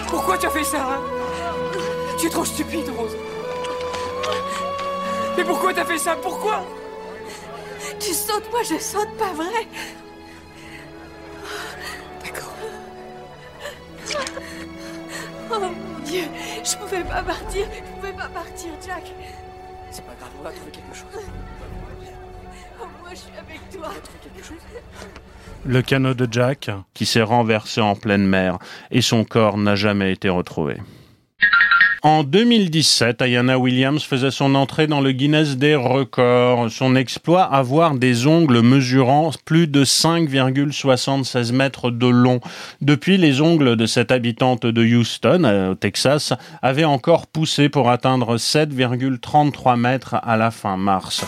Pourquoi 0.09 0.39
tu 0.39 0.47
as 0.47 0.51
fait 0.51 0.65
ça 0.65 0.83
hein? 0.83 1.01
Tu 2.19 2.27
es 2.27 2.31
trop 2.31 2.45
stupide, 2.45 2.89
Rose. 2.97 3.17
Mais 5.37 5.45
pourquoi 5.45 5.73
t'as 5.73 5.85
fait 5.85 5.99
ça? 5.99 6.17
Pourquoi? 6.21 6.65
Tu 8.01 8.13
sautes, 8.13 8.51
moi 8.51 8.61
je 8.63 8.79
saute, 8.79 9.17
pas 9.19 9.33
vrai. 9.35 9.69
D'accord. 12.25 12.55
Oh 15.51 15.59
mon 15.61 16.05
Dieu, 16.05 16.25
je 16.65 16.77
pouvais 16.77 17.05
pas 17.05 17.23
partir, 17.23 17.67
je 17.75 17.95
pouvais 17.95 18.13
pas 18.13 18.29
partir, 18.29 18.71
Jack. 18.87 19.13
C'est 19.91 20.05
pas 20.05 20.15
grave, 20.19 20.31
on 20.39 20.43
va 20.43 20.51
trouver 20.51 20.71
quelque 20.71 20.95
chose. 20.95 21.25
Oh, 22.81 22.85
moi 23.01 23.11
je 23.11 23.17
suis 23.17 23.33
avec 23.39 23.71
toi. 23.71 23.91
quelque 24.23 24.47
chose 24.47 24.59
Le 25.65 25.83
canot 25.83 26.15
de 26.15 26.29
Jack, 26.31 26.71
qui 26.93 27.07
s'est 27.07 27.23
renversé 27.23 27.81
en 27.81 27.95
pleine 27.95 28.27
mer, 28.27 28.59
et 28.91 29.01
son 29.01 29.25
corps 29.25 29.57
n'a 29.57 29.75
jamais 29.75 30.13
été 30.13 30.29
retrouvé. 30.29 30.77
En 32.03 32.23
2017, 32.23 33.23
Ayana 33.23 33.59
Williams 33.59 34.05
faisait 34.05 34.31
son 34.31 34.55
entrée 34.55 34.87
dans 34.87 35.01
le 35.01 35.11
Guinness 35.11 35.57
des 35.57 35.75
records. 35.75 36.71
Son 36.71 36.95
exploit, 36.95 37.43
avoir 37.43 37.95
des 37.95 38.29
ongles 38.29 38.63
mesurant 38.63 39.33
plus 39.45 39.67
de 39.67 39.85
5,76 39.85 41.53
mètres 41.53 41.91
de 41.91 42.07
long. 42.07 42.41
Depuis, 42.81 43.17
les 43.17 43.41
ongles 43.41 43.75
de 43.75 43.87
cette 43.87 44.13
habitante 44.13 44.65
de 44.65 44.85
Houston, 44.85 45.43
euh, 45.45 45.73
au 45.73 45.75
Texas, 45.75 46.33
avaient 46.63 46.85
encore 46.85 47.27
poussé 47.27 47.69
pour 47.69 47.91
atteindre 47.91 48.37
7,33 48.37 49.77
mètres 49.77 50.15
à 50.23 50.37
la 50.37 50.53
fin 50.53 50.77
mars. 50.77 51.25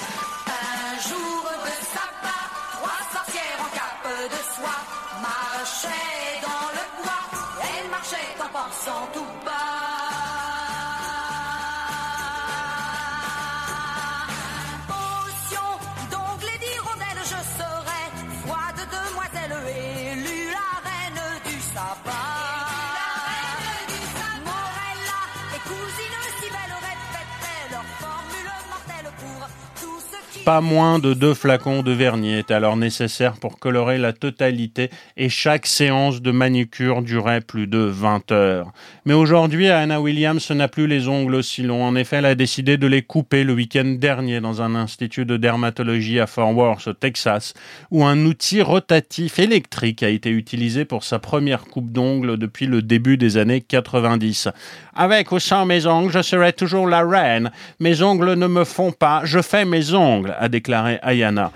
Pas 30.50 30.60
moins 30.60 30.98
de 30.98 31.14
deux 31.14 31.34
flacons 31.34 31.84
de 31.84 31.92
vernis 31.92 32.36
étaient 32.36 32.54
alors 32.54 32.76
nécessaires 32.76 33.34
pour 33.34 33.60
colorer 33.60 33.98
la 33.98 34.12
totalité 34.12 34.90
et 35.16 35.28
chaque 35.28 35.64
séance 35.64 36.22
de 36.22 36.32
manicure 36.32 37.02
durait 37.02 37.40
plus 37.40 37.68
de 37.68 37.78
20 37.78 38.32
heures. 38.32 38.72
Mais 39.04 39.14
aujourd'hui, 39.14 39.68
Anna 39.68 40.00
Williams 40.00 40.50
n'a 40.50 40.66
plus 40.66 40.88
les 40.88 41.06
ongles 41.06 41.36
aussi 41.36 41.62
longs. 41.62 41.84
En 41.84 41.94
effet, 41.94 42.16
elle 42.16 42.26
a 42.26 42.34
décidé 42.34 42.78
de 42.78 42.88
les 42.88 43.02
couper 43.02 43.44
le 43.44 43.52
week-end 43.52 43.94
dernier 43.96 44.40
dans 44.40 44.60
un 44.60 44.74
institut 44.74 45.24
de 45.24 45.36
dermatologie 45.36 46.18
à 46.18 46.26
Fort 46.26 46.56
Worth, 46.56 46.88
au 46.88 46.94
Texas, 46.94 47.54
où 47.92 48.04
un 48.04 48.18
outil 48.24 48.60
rotatif 48.60 49.38
électrique 49.38 50.02
a 50.02 50.08
été 50.08 50.30
utilisé 50.30 50.84
pour 50.84 51.04
sa 51.04 51.20
première 51.20 51.66
coupe 51.66 51.92
d'ongles 51.92 52.36
depuis 52.38 52.66
le 52.66 52.82
début 52.82 53.16
des 53.16 53.36
années 53.36 53.60
90. 53.60 54.48
Avec 54.96 55.30
ou 55.30 55.38
sans 55.38 55.64
mes 55.64 55.86
ongles, 55.86 56.12
je 56.12 56.22
serai 56.22 56.52
toujours 56.52 56.88
la 56.88 57.06
reine. 57.06 57.52
Mes 57.78 58.02
ongles 58.02 58.34
ne 58.34 58.48
me 58.48 58.64
font 58.64 58.90
pas, 58.90 59.22
je 59.22 59.40
fais 59.40 59.64
mes 59.64 59.94
ongles, 59.94 60.34
a 60.40 60.48
déclaré 60.48 60.98
Ayana. 61.02 61.52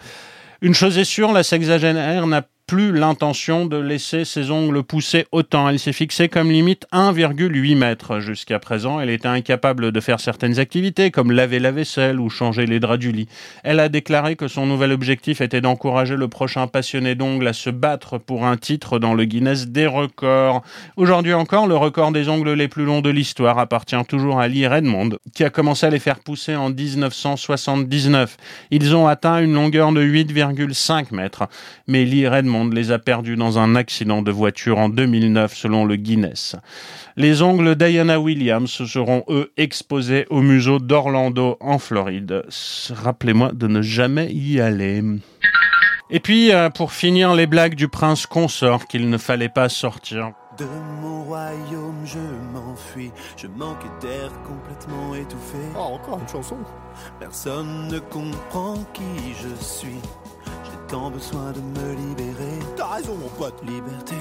Une 0.61 0.75
chose 0.75 0.97
est 0.99 1.05
sûre, 1.05 1.33
la 1.33 1.43
sexagénaire 1.43 2.27
n'a 2.27 2.43
plus 2.67 2.93
l'intention 2.93 3.67
de 3.67 3.77
laisser 3.77 4.25
ses 4.25 4.51
ongles 4.51 4.83
pousser 4.83 5.27
autant. 5.33 5.69
Elle 5.69 5.79
s'est 5.79 5.93
fixée 5.93 6.29
comme 6.29 6.51
limite 6.51 6.87
1,8 6.93 7.77
mètres. 7.77 8.21
Jusqu'à 8.21 8.59
présent, 8.59 9.01
elle 9.01 9.11
était 9.11 9.29
incapable 9.29 9.93
de 9.93 10.01
faire 10.01 10.19
certaines 10.19 10.59
activités 10.59 11.11
comme 11.11 11.31
laver 11.31 11.59
la 11.59 11.73
vaisselle 11.73 12.19
ou 12.19 12.31
changer 12.31 12.65
les 12.65 12.81
draps 12.81 12.99
du 12.99 13.13
lit. 13.13 13.29
Elle 13.65 13.81
a 13.81 13.91
déclaré 13.91 14.37
que 14.37 14.49
son 14.49 14.65
nouvel 14.65 14.93
objectif 14.93 15.43
était 15.43 15.61
d'encourager 15.61 16.17
le 16.17 16.29
prochain 16.29 16.67
passionné 16.67 17.15
d'ongles 17.15 17.49
à 17.49 17.53
se 17.53 17.69
battre 17.69 18.17
pour 18.17 18.47
un 18.47 18.57
titre 18.57 18.99
dans 18.99 19.13
le 19.13 19.27
Guinness 19.27 19.69
des 19.69 19.87
records. 19.87 20.63
Aujourd'hui 20.97 21.35
encore, 21.35 21.67
le 21.67 21.77
record 21.77 22.13
des 22.13 22.31
ongles 22.31 22.55
les 22.55 22.69
plus 22.69 22.87
longs 22.87 23.03
de 23.03 23.11
l'histoire 23.11 23.59
appartient 23.59 24.05
toujours 24.09 24.41
à 24.41 24.49
Lee 24.49 24.67
Redmond, 24.67 25.19
qui 25.35 25.45
a 25.45 25.51
commencé 25.51 25.85
à 25.85 25.91
les 25.91 25.99
faire 25.99 26.21
pousser 26.21 26.57
en 26.57 26.71
1979. 26.71 28.39
Ils 28.71 28.97
ont 28.97 29.07
atteint 29.07 29.43
une 29.43 29.53
longueur 29.53 29.93
de 29.93 30.03
8,5 30.03 31.15
mètres. 31.15 31.45
Mais 31.87 32.07
Lee 32.07 32.27
Redmond 32.27 32.54
les 32.73 32.93
a 32.93 32.99
perdus 32.99 33.37
dans 33.37 33.59
un 33.59 33.75
accident 33.75 34.23
de 34.23 34.31
voiture 34.31 34.79
en 34.79 34.89
2009 34.89 35.55
selon 35.55 35.85
le 35.85 35.97
Guinness. 35.97 36.57
Les 37.17 37.43
ongles 37.43 37.75
Diana 37.75 38.21
Williams 38.21 38.71
seront 38.71 39.25
eux 39.29 39.53
exposés 39.57 40.27
au 40.31 40.41
museau 40.41 40.79
d'Orlando 40.79 41.57
en 41.61 41.79
Floride. 41.79 42.45
Rappelez-moi 42.91 43.53
de 43.53 43.67
ne 43.67 43.83
jamais 43.83 44.33
y 44.33 44.61
aller. 44.61 45.03
Et 46.11 46.21
puis, 46.21 46.53
euh, 46.53 46.71
pour 46.71 46.93
finir, 46.93 47.35
les 47.35 47.47
blagues 47.47 47.75
du 47.75 47.89
prince 47.89 48.27
consort 48.27 48.87
qu'il 48.87 49.09
ne 49.11 49.19
fallait 49.19 49.49
pas 49.49 49.69
sortir. 49.69 50.33
De 50.59 50.67
mon 51.01 51.25
royaume, 51.25 52.03
je 52.05 52.19
m'enfuis. 52.53 53.11
Je 53.37 53.49
manque 53.49 53.85
d'air 54.01 54.31
complètement 54.47 55.15
étouffé. 55.15 55.59
Oh, 55.77 55.95
encore 55.95 56.21
une 56.21 56.29
chanson. 56.29 56.59
Personne 57.19 57.89
ne 57.89 57.99
comprend 57.99 58.77
qui 58.93 59.35
je 59.43 59.65
suis. 59.65 59.99
Tant 60.95 61.11
besoin 61.11 61.51
de 61.51 61.61
me 61.61 61.95
libérer. 61.97 62.61
T'as 62.77 62.87
raison, 62.87 63.17
mon 63.17 63.29
pote. 63.31 63.61
Liberté 63.67 64.15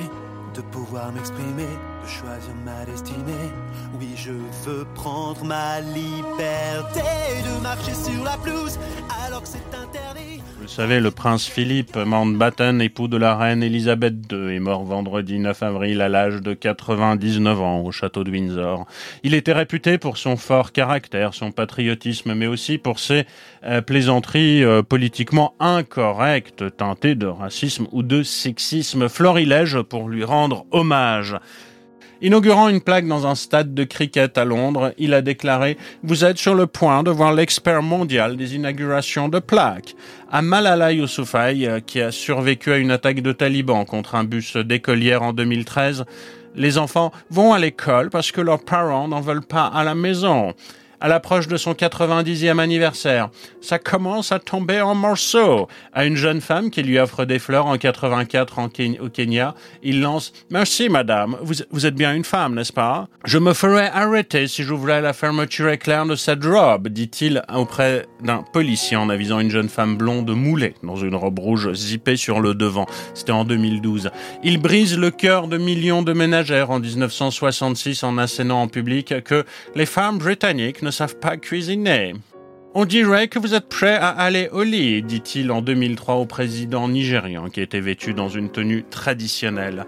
de 0.55 0.61
pouvoir 0.61 1.11
m'exprimer, 1.11 1.67
de 2.01 2.07
choisir 2.07 2.55
ma 2.65 2.83
destinée. 2.83 3.51
Oui, 3.99 4.13
je 4.15 4.31
veux 4.65 4.83
prendre 4.95 5.43
ma 5.43 5.81
liberté 5.81 7.03
de 7.45 7.61
marcher 7.61 7.93
sur 7.93 8.23
la 8.23 8.37
pelouse 8.37 8.79
alors 9.23 9.43
que 9.43 9.49
c'est 9.49 9.75
interdit. 9.75 10.41
Vous 10.63 10.69
savez, 10.69 11.01
le 11.01 11.11
prince 11.11 11.45
Philippe 11.45 11.97
Mountbatten, 11.97 12.81
époux 12.81 13.09
de 13.09 13.17
la 13.17 13.35
reine 13.35 13.61
Elisabeth 13.61 14.13
II, 14.31 14.55
est 14.55 14.61
mort 14.61 14.85
vendredi 14.85 15.37
9 15.37 15.61
avril 15.61 15.99
à 16.01 16.07
l'âge 16.07 16.41
de 16.41 16.53
99 16.53 17.61
ans 17.61 17.81
au 17.81 17.91
château 17.91 18.23
de 18.23 18.31
Windsor. 18.31 18.85
Il 19.23 19.33
était 19.33 19.51
réputé 19.51 19.97
pour 19.97 20.17
son 20.17 20.37
fort 20.37 20.71
caractère, 20.71 21.33
son 21.33 21.51
patriotisme, 21.51 22.33
mais 22.33 22.47
aussi 22.47 22.77
pour 22.77 22.99
ses 22.99 23.25
euh, 23.65 23.81
plaisanteries 23.81 24.63
euh, 24.63 24.81
politiquement 24.83 25.53
incorrectes, 25.59 26.77
teintées 26.77 27.15
de 27.15 27.27
racisme 27.27 27.87
ou 27.91 28.01
de 28.01 28.23
sexisme. 28.23 29.09
Florilège 29.09 29.81
pour 29.81 30.07
lui 30.07 30.23
rendre 30.23 30.65
hommage. 30.71 31.35
Inaugurant 32.23 32.69
une 32.69 32.79
plaque 32.79 33.05
dans 33.05 33.27
un 33.27 33.35
stade 33.35 33.73
de 33.73 33.83
cricket 33.83 34.37
à 34.37 34.45
Londres, 34.45 34.93
il 34.97 35.13
a 35.13 35.21
déclaré 35.21 35.77
Vous 36.03 36.23
êtes 36.23 36.37
sur 36.37 36.55
le 36.55 36.67
point 36.67 37.03
de 37.03 37.11
voir 37.11 37.33
l'expert 37.33 37.83
mondial 37.83 38.37
des 38.37 38.55
inaugurations 38.55 39.27
de 39.27 39.39
plaques. 39.39 39.93
À 40.31 40.41
Malala 40.41 40.93
Yousafzai, 40.93 41.67
euh, 41.67 41.79
qui 41.81 41.99
a 41.99 42.11
survécu 42.11 42.71
à 42.71 42.77
une 42.77 42.91
attaque 42.91 43.19
de 43.19 43.33
talibans 43.33 43.85
contre 43.85 44.15
un 44.15 44.23
bus 44.23 44.55
d'écolière 44.55 45.21
en 45.21 45.33
2013, 45.33 46.05
les 46.55 46.77
enfants 46.77 47.11
vont 47.29 47.51
à 47.51 47.59
l'école 47.59 48.09
parce 48.09 48.31
que 48.31 48.39
leurs 48.39 48.63
parents 48.63 49.09
n'en 49.09 49.19
veulent 49.19 49.45
pas 49.45 49.65
à 49.65 49.83
la 49.83 49.93
maison. 49.93 50.53
À 51.05 51.09
l'approche 51.09 51.49
de 51.49 51.57
son 51.57 51.73
90e 51.73 52.59
anniversaire, 52.59 53.29
ça 53.59 53.77
commence 53.77 54.31
à 54.31 54.39
tomber 54.39 54.79
en 54.79 54.95
morceaux. 54.95 55.67
À 55.91 56.05
une 56.05 56.15
jeune 56.15 56.39
femme 56.39 56.69
qui 56.71 56.81
lui 56.81 56.97
offre 56.97 57.25
des 57.25 57.39
fleurs 57.39 57.65
en 57.65 57.77
84 57.77 58.57
en 58.57 58.69
Ken- 58.69 58.97
au 59.01 59.09
Kenya, 59.09 59.53
il 59.83 59.99
lance 59.99 60.31
Merci 60.49 60.87
madame, 60.87 61.35
vous, 61.41 61.85
êtes 61.85 61.95
bien 61.95 62.13
une 62.13 62.23
femme, 62.23 62.55
n'est-ce 62.55 62.71
pas? 62.71 63.09
Je 63.25 63.37
me 63.37 63.53
ferais 63.53 63.91
arrêter 63.93 64.47
si 64.47 64.63
j'ouvrais 64.63 65.01
la 65.01 65.11
fermeture 65.11 65.67
éclair 65.71 66.05
de 66.05 66.15
cette 66.15 66.45
robe, 66.45 66.87
dit-il 66.87 67.41
auprès 67.53 68.05
d'un 68.23 68.41
policier 68.53 68.95
en 68.95 69.09
avisant 69.09 69.41
une 69.41 69.51
jeune 69.51 69.67
femme 69.67 69.97
blonde 69.97 70.31
moulée 70.33 70.73
dans 70.83 70.95
une 70.95 71.15
robe 71.15 71.37
rouge 71.39 71.73
zippée 71.73 72.15
sur 72.15 72.39
le 72.39 72.53
devant. 72.55 72.85
C'était 73.13 73.33
en 73.33 73.43
2012. 73.43 74.09
Il 74.41 74.57
brise 74.57 74.97
le 74.97 75.11
cœur 75.11 75.49
de 75.49 75.57
millions 75.57 76.01
de 76.01 76.13
ménagères 76.13 76.71
en 76.71 76.79
1966 76.79 78.05
en 78.05 78.17
assénant 78.17 78.61
en 78.61 78.67
public 78.69 79.21
que 79.25 79.43
les 79.75 79.85
femmes 79.85 80.17
britanniques 80.17 80.81
ne 80.81 80.92
savent 80.93 81.17
pas 81.17 81.37
cuisiner. 81.37 82.13
On 82.75 82.85
dirait 82.85 83.27
que 83.27 83.37
vous 83.37 83.53
êtes 83.53 83.69
prêt 83.69 83.95
à 83.95 84.09
aller 84.09 84.49
au 84.51 84.63
lit, 84.63 85.03
dit-il 85.03 85.51
en 85.51 85.61
2003 85.61 86.15
au 86.15 86.25
président 86.25 86.87
nigérian 86.87 87.49
qui 87.49 87.61
était 87.61 87.79
vêtu 87.79 88.13
dans 88.13 88.29
une 88.29 88.49
tenue 88.49 88.83
traditionnelle. 88.83 89.85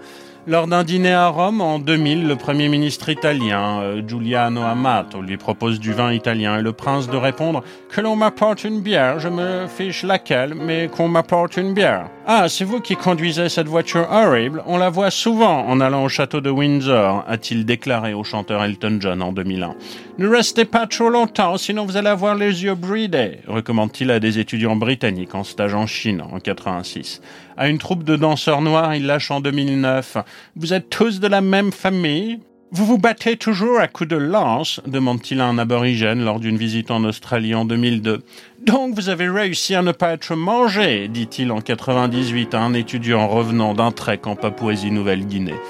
Lors 0.48 0.68
d'un 0.68 0.84
dîner 0.84 1.12
à 1.12 1.26
Rome 1.26 1.60
en 1.60 1.80
2000, 1.80 2.28
le 2.28 2.36
premier 2.36 2.68
ministre 2.68 3.08
italien, 3.08 3.80
euh, 3.80 4.02
Giuliano 4.06 4.62
Amato, 4.62 5.20
lui 5.20 5.36
propose 5.36 5.80
du 5.80 5.92
vin 5.92 6.12
italien 6.12 6.60
et 6.60 6.62
le 6.62 6.72
prince 6.72 7.10
de 7.10 7.16
répondre 7.16 7.64
que 7.88 8.00
l'on 8.00 8.14
m'apporte 8.14 8.62
une 8.62 8.80
bière, 8.80 9.18
je 9.18 9.28
me 9.28 9.66
fiche 9.66 10.04
laquelle, 10.04 10.54
mais 10.54 10.86
qu'on 10.86 11.08
m'apporte 11.08 11.56
une 11.56 11.74
bière. 11.74 12.08
Ah, 12.28 12.48
c'est 12.48 12.62
vous 12.62 12.80
qui 12.80 12.94
conduisez 12.94 13.48
cette 13.48 13.66
voiture 13.66 14.06
horrible, 14.08 14.62
on 14.66 14.76
la 14.76 14.88
voit 14.88 15.10
souvent 15.10 15.66
en 15.66 15.80
allant 15.80 16.04
au 16.04 16.08
château 16.08 16.40
de 16.40 16.50
Windsor, 16.50 17.24
a-t-il 17.26 17.64
déclaré 17.64 18.14
au 18.14 18.22
chanteur 18.22 18.62
Elton 18.62 18.98
John 19.00 19.22
en 19.22 19.32
2001. 19.32 19.74
Ne 20.18 20.28
restez 20.28 20.64
pas 20.64 20.86
trop 20.86 21.10
longtemps, 21.10 21.58
sinon 21.58 21.84
vous 21.84 21.98
allez 21.98 22.08
avoir 22.08 22.34
les 22.34 22.64
yeux 22.64 22.74
bridés, 22.74 23.40
recommande-t-il 23.46 24.10
à 24.10 24.18
des 24.18 24.38
étudiants 24.38 24.74
britanniques 24.74 25.34
en 25.34 25.44
stage 25.44 25.74
en 25.74 25.86
Chine 25.86 26.22
en 26.22 26.40
86. 26.40 27.20
À 27.58 27.68
une 27.68 27.76
troupe 27.76 28.02
de 28.02 28.16
danseurs 28.16 28.62
noirs, 28.62 28.94
il 28.94 29.04
lâche 29.04 29.30
en 29.30 29.40
2009. 29.40 30.16
Vous 30.56 30.72
êtes 30.72 30.88
tous 30.88 31.20
de 31.20 31.26
la 31.26 31.42
même 31.42 31.70
famille? 31.70 32.38
Vous 32.72 32.86
vous 32.86 32.96
battez 32.96 33.36
toujours 33.36 33.78
à 33.78 33.88
coups 33.88 34.08
de 34.08 34.16
lance? 34.16 34.80
demande-t-il 34.86 35.38
à 35.42 35.46
un 35.46 35.58
aborigène 35.58 36.24
lors 36.24 36.40
d'une 36.40 36.56
visite 36.56 36.90
en 36.90 37.04
Australie 37.04 37.54
en 37.54 37.66
2002. 37.66 38.22
Donc 38.64 38.94
vous 38.94 39.10
avez 39.10 39.28
réussi 39.28 39.74
à 39.74 39.82
ne 39.82 39.92
pas 39.92 40.14
être 40.14 40.34
mangé, 40.34 41.08
dit-il 41.08 41.52
en 41.52 41.60
98 41.60 42.54
à 42.54 42.60
un 42.62 42.72
étudiant 42.72 43.28
revenant 43.28 43.74
d'un 43.74 43.92
trek 43.92 44.20
en 44.24 44.34
Papouasie-Nouvelle-Guinée. 44.34 45.60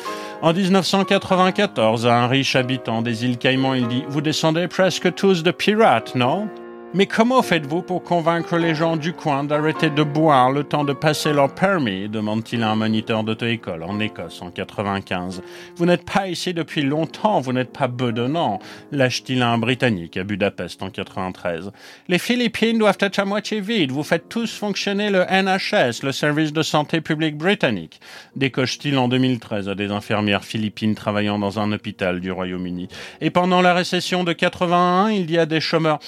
En 0.43 0.53
1994, 0.53 2.07
à 2.07 2.23
un 2.23 2.29
riche 2.29 2.57
habitant 2.57 3.01
des 3.01 3.25
îles 3.25 3.39
Caïmans, 3.39 3.75
il 3.75 3.89
dit 3.89 4.05
Vous 4.09 4.21
descendez 4.21 4.69
presque 4.69 5.15
tous 5.15 5.43
de 5.43 5.51
pirates, 5.51 6.15
non? 6.15 6.49
Mais 6.95 7.07
comment 7.07 7.43
faites-vous 7.43 7.83
pour 7.83 8.03
convaincre 8.03 8.57
les 8.57 8.75
gens 8.75 8.97
du 8.97 9.13
coin 9.13 9.45
d'arrêter 9.45 9.91
de 9.91 10.03
boire 10.03 10.53
le 10.53 10.63
temps 10.65 10.85
de 10.85 10.93
passer 10.93 11.33
leur 11.33 11.53
permis 11.53 12.09
demande-t-il 12.09 12.63
à 12.63 12.71
un 12.71 12.77
moniteur 12.77 13.25
d'auto-école 13.25 13.83
en 13.83 13.99
Écosse 13.99 14.41
en 14.41 14.51
95. 14.51 15.43
Vous 15.77 15.87
n'êtes 15.87 16.05
pas 16.05 16.29
ici 16.29 16.55
depuis 16.55 16.83
longtemps, 16.83 17.41
vous 17.41 17.53
n'êtes 17.53 17.73
pas 17.73 17.89
bedonnant, 17.89 18.61
lâche-t-il 18.93 19.43
à 19.43 19.51
un 19.51 19.59
Britannique 19.59 20.17
à 20.17 20.25
Budapest 20.25 20.83
en 20.83 20.91
93. 20.91 21.73
Les 22.09 22.19
Philippines 22.19 22.79
doivent 22.79 22.99
être 23.01 23.19
à 23.19 23.25
moitié 23.25 23.61
vides, 23.61 23.91
vous 23.91 24.05
faites 24.05 24.29
tous 24.29 24.57
fonctionner 24.57 25.11
le 25.11 25.25
NHS, 25.25 26.03
le 26.05 26.13
service 26.13 26.53
de 26.53 26.63
santé 26.63 27.01
publique 27.01 27.37
britannique, 27.37 28.01
décoche-t-il 28.37 28.97
en 28.97 29.09
2013 29.09 29.69
à 29.69 29.75
des 29.75 29.91
infirmières 29.91 30.45
philippines 30.45 30.95
travaillant 30.95 31.39
dans 31.39 31.59
un 31.59 31.73
hôpital 31.73 32.21
du 32.21 32.31
Royaume-Uni. 32.31 32.89
Et 33.21 33.31
pendant 33.31 33.61
la 33.61 33.75
récession 33.75 34.25
de 34.25 34.33
81, 34.33 35.11
il 35.11 35.31
y 35.31 35.39
a 35.39 35.47
des 35.47 35.61
chômeurs. 35.61 35.99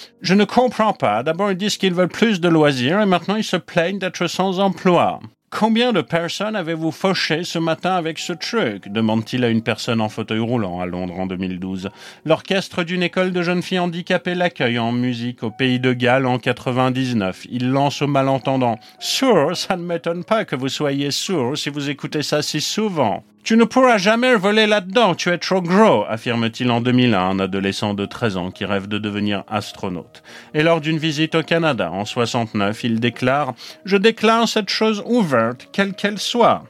Comprends 0.68 0.92
pas. 0.92 1.22
D'abord, 1.22 1.50
ils 1.50 1.56
disent 1.56 1.78
qu'ils 1.78 1.94
veulent 1.94 2.08
plus 2.08 2.42
de 2.42 2.48
loisirs 2.48 3.00
et 3.00 3.06
maintenant 3.06 3.36
ils 3.36 3.44
se 3.44 3.56
plaignent 3.56 3.98
d'être 3.98 4.26
sans 4.26 4.60
emploi. 4.60 5.18
Combien 5.50 5.94
de 5.94 6.02
personnes 6.02 6.54
avez-vous 6.54 6.90
fauché 6.90 7.42
ce 7.42 7.58
matin 7.58 7.94
avec 7.94 8.18
ce 8.18 8.34
truc? 8.34 8.92
demande-t-il 8.92 9.44
à 9.44 9.48
une 9.48 9.62
personne 9.62 10.02
en 10.02 10.10
fauteuil 10.10 10.40
roulant 10.40 10.78
à 10.78 10.84
Londres 10.84 11.18
en 11.18 11.26
2012. 11.26 11.88
L'orchestre 12.26 12.84
d'une 12.84 13.02
école 13.02 13.32
de 13.32 13.40
jeunes 13.40 13.62
filles 13.62 13.78
handicapées 13.78 14.34
l'accueille 14.34 14.78
en 14.78 14.92
musique 14.92 15.42
au 15.42 15.50
pays 15.50 15.80
de 15.80 15.94
Galles 15.94 16.26
en 16.26 16.38
99. 16.38 17.46
Il 17.50 17.70
lance 17.70 18.02
au 18.02 18.06
malentendant. 18.06 18.78
Sourd, 18.98 19.56
ça 19.56 19.74
ne 19.78 19.84
m'étonne 19.84 20.22
pas 20.22 20.44
que 20.44 20.54
vous 20.54 20.68
soyez 20.68 21.10
sourd 21.10 21.56
si 21.56 21.70
vous 21.70 21.88
écoutez 21.88 22.22
ça 22.22 22.42
si 22.42 22.60
souvent. 22.60 23.24
Tu 23.48 23.56
ne 23.56 23.64
pourras 23.64 23.96
jamais 23.96 24.34
voler 24.36 24.66
là-dedans, 24.66 25.14
tu 25.14 25.30
es 25.30 25.38
trop 25.38 25.62
gros, 25.62 26.04
affirme-t-il 26.06 26.70
en 26.70 26.82
2001 26.82 27.18
un 27.18 27.38
adolescent 27.38 27.94
de 27.94 28.04
13 28.04 28.36
ans 28.36 28.50
qui 28.50 28.66
rêve 28.66 28.88
de 28.88 28.98
devenir 28.98 29.42
astronaute. 29.48 30.22
Et 30.52 30.62
lors 30.62 30.82
d'une 30.82 30.98
visite 30.98 31.34
au 31.34 31.42
Canada 31.42 31.90
en 31.90 32.04
69, 32.04 32.84
il 32.84 33.00
déclare 33.00 33.54
Je 33.86 33.96
déclare 33.96 34.46
cette 34.46 34.68
chose 34.68 35.02
ouverte, 35.06 35.70
quelle 35.72 35.94
qu'elle 35.94 36.18
soit. 36.18 36.64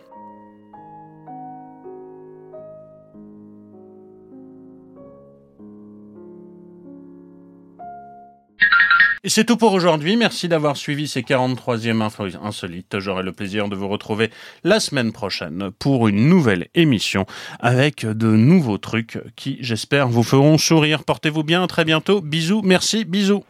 Et 9.25 9.29
c'est 9.29 9.45
tout 9.45 9.57
pour 9.57 9.73
aujourd'hui. 9.73 10.17
Merci 10.17 10.49
d'avoir 10.49 10.77
suivi 10.77 11.09
ces 11.09 11.23
43e 11.23 12.01
infos 12.03 12.37
insolites. 12.43 12.99
J'aurai 13.01 13.23
le 13.23 13.33
plaisir 13.33 13.69
de 13.69 13.77
vous 13.77 13.89
retrouver 13.89 14.31
la 14.65 14.81
semaine 14.81 15.13
prochaine 15.13 15.71
pour 15.79 16.09
une 16.09 16.29
nouvelle 16.29 16.69
émission 16.75 17.27
avec 17.59 18.07
de 18.07 18.29
nouveaux 18.29 18.79
trucs 18.79 19.19
qui, 19.37 19.59
j'espère, 19.61 20.09
vous 20.09 20.23
feront 20.23 20.59
sourire. 20.59 21.05
Portez-vous 21.05 21.43
bien. 21.43 21.65
À 21.65 21.67
très 21.67 21.85
bientôt. 21.85 22.21
Bisous. 22.21 22.63
Merci. 22.65 23.05
Bisous. 23.05 23.45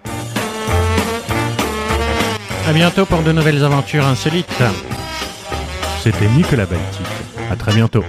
À 2.67 2.73
bientôt 2.73 3.07
pour 3.07 3.23
de 3.23 3.33
nouvelles 3.33 3.65
aventures 3.65 4.07
insolites. 4.07 4.63
C'était 6.01 6.29
Nicolas 6.29 6.67
Baltic. 6.67 7.07
À 7.51 7.57
très 7.57 7.75
bientôt. 7.75 8.05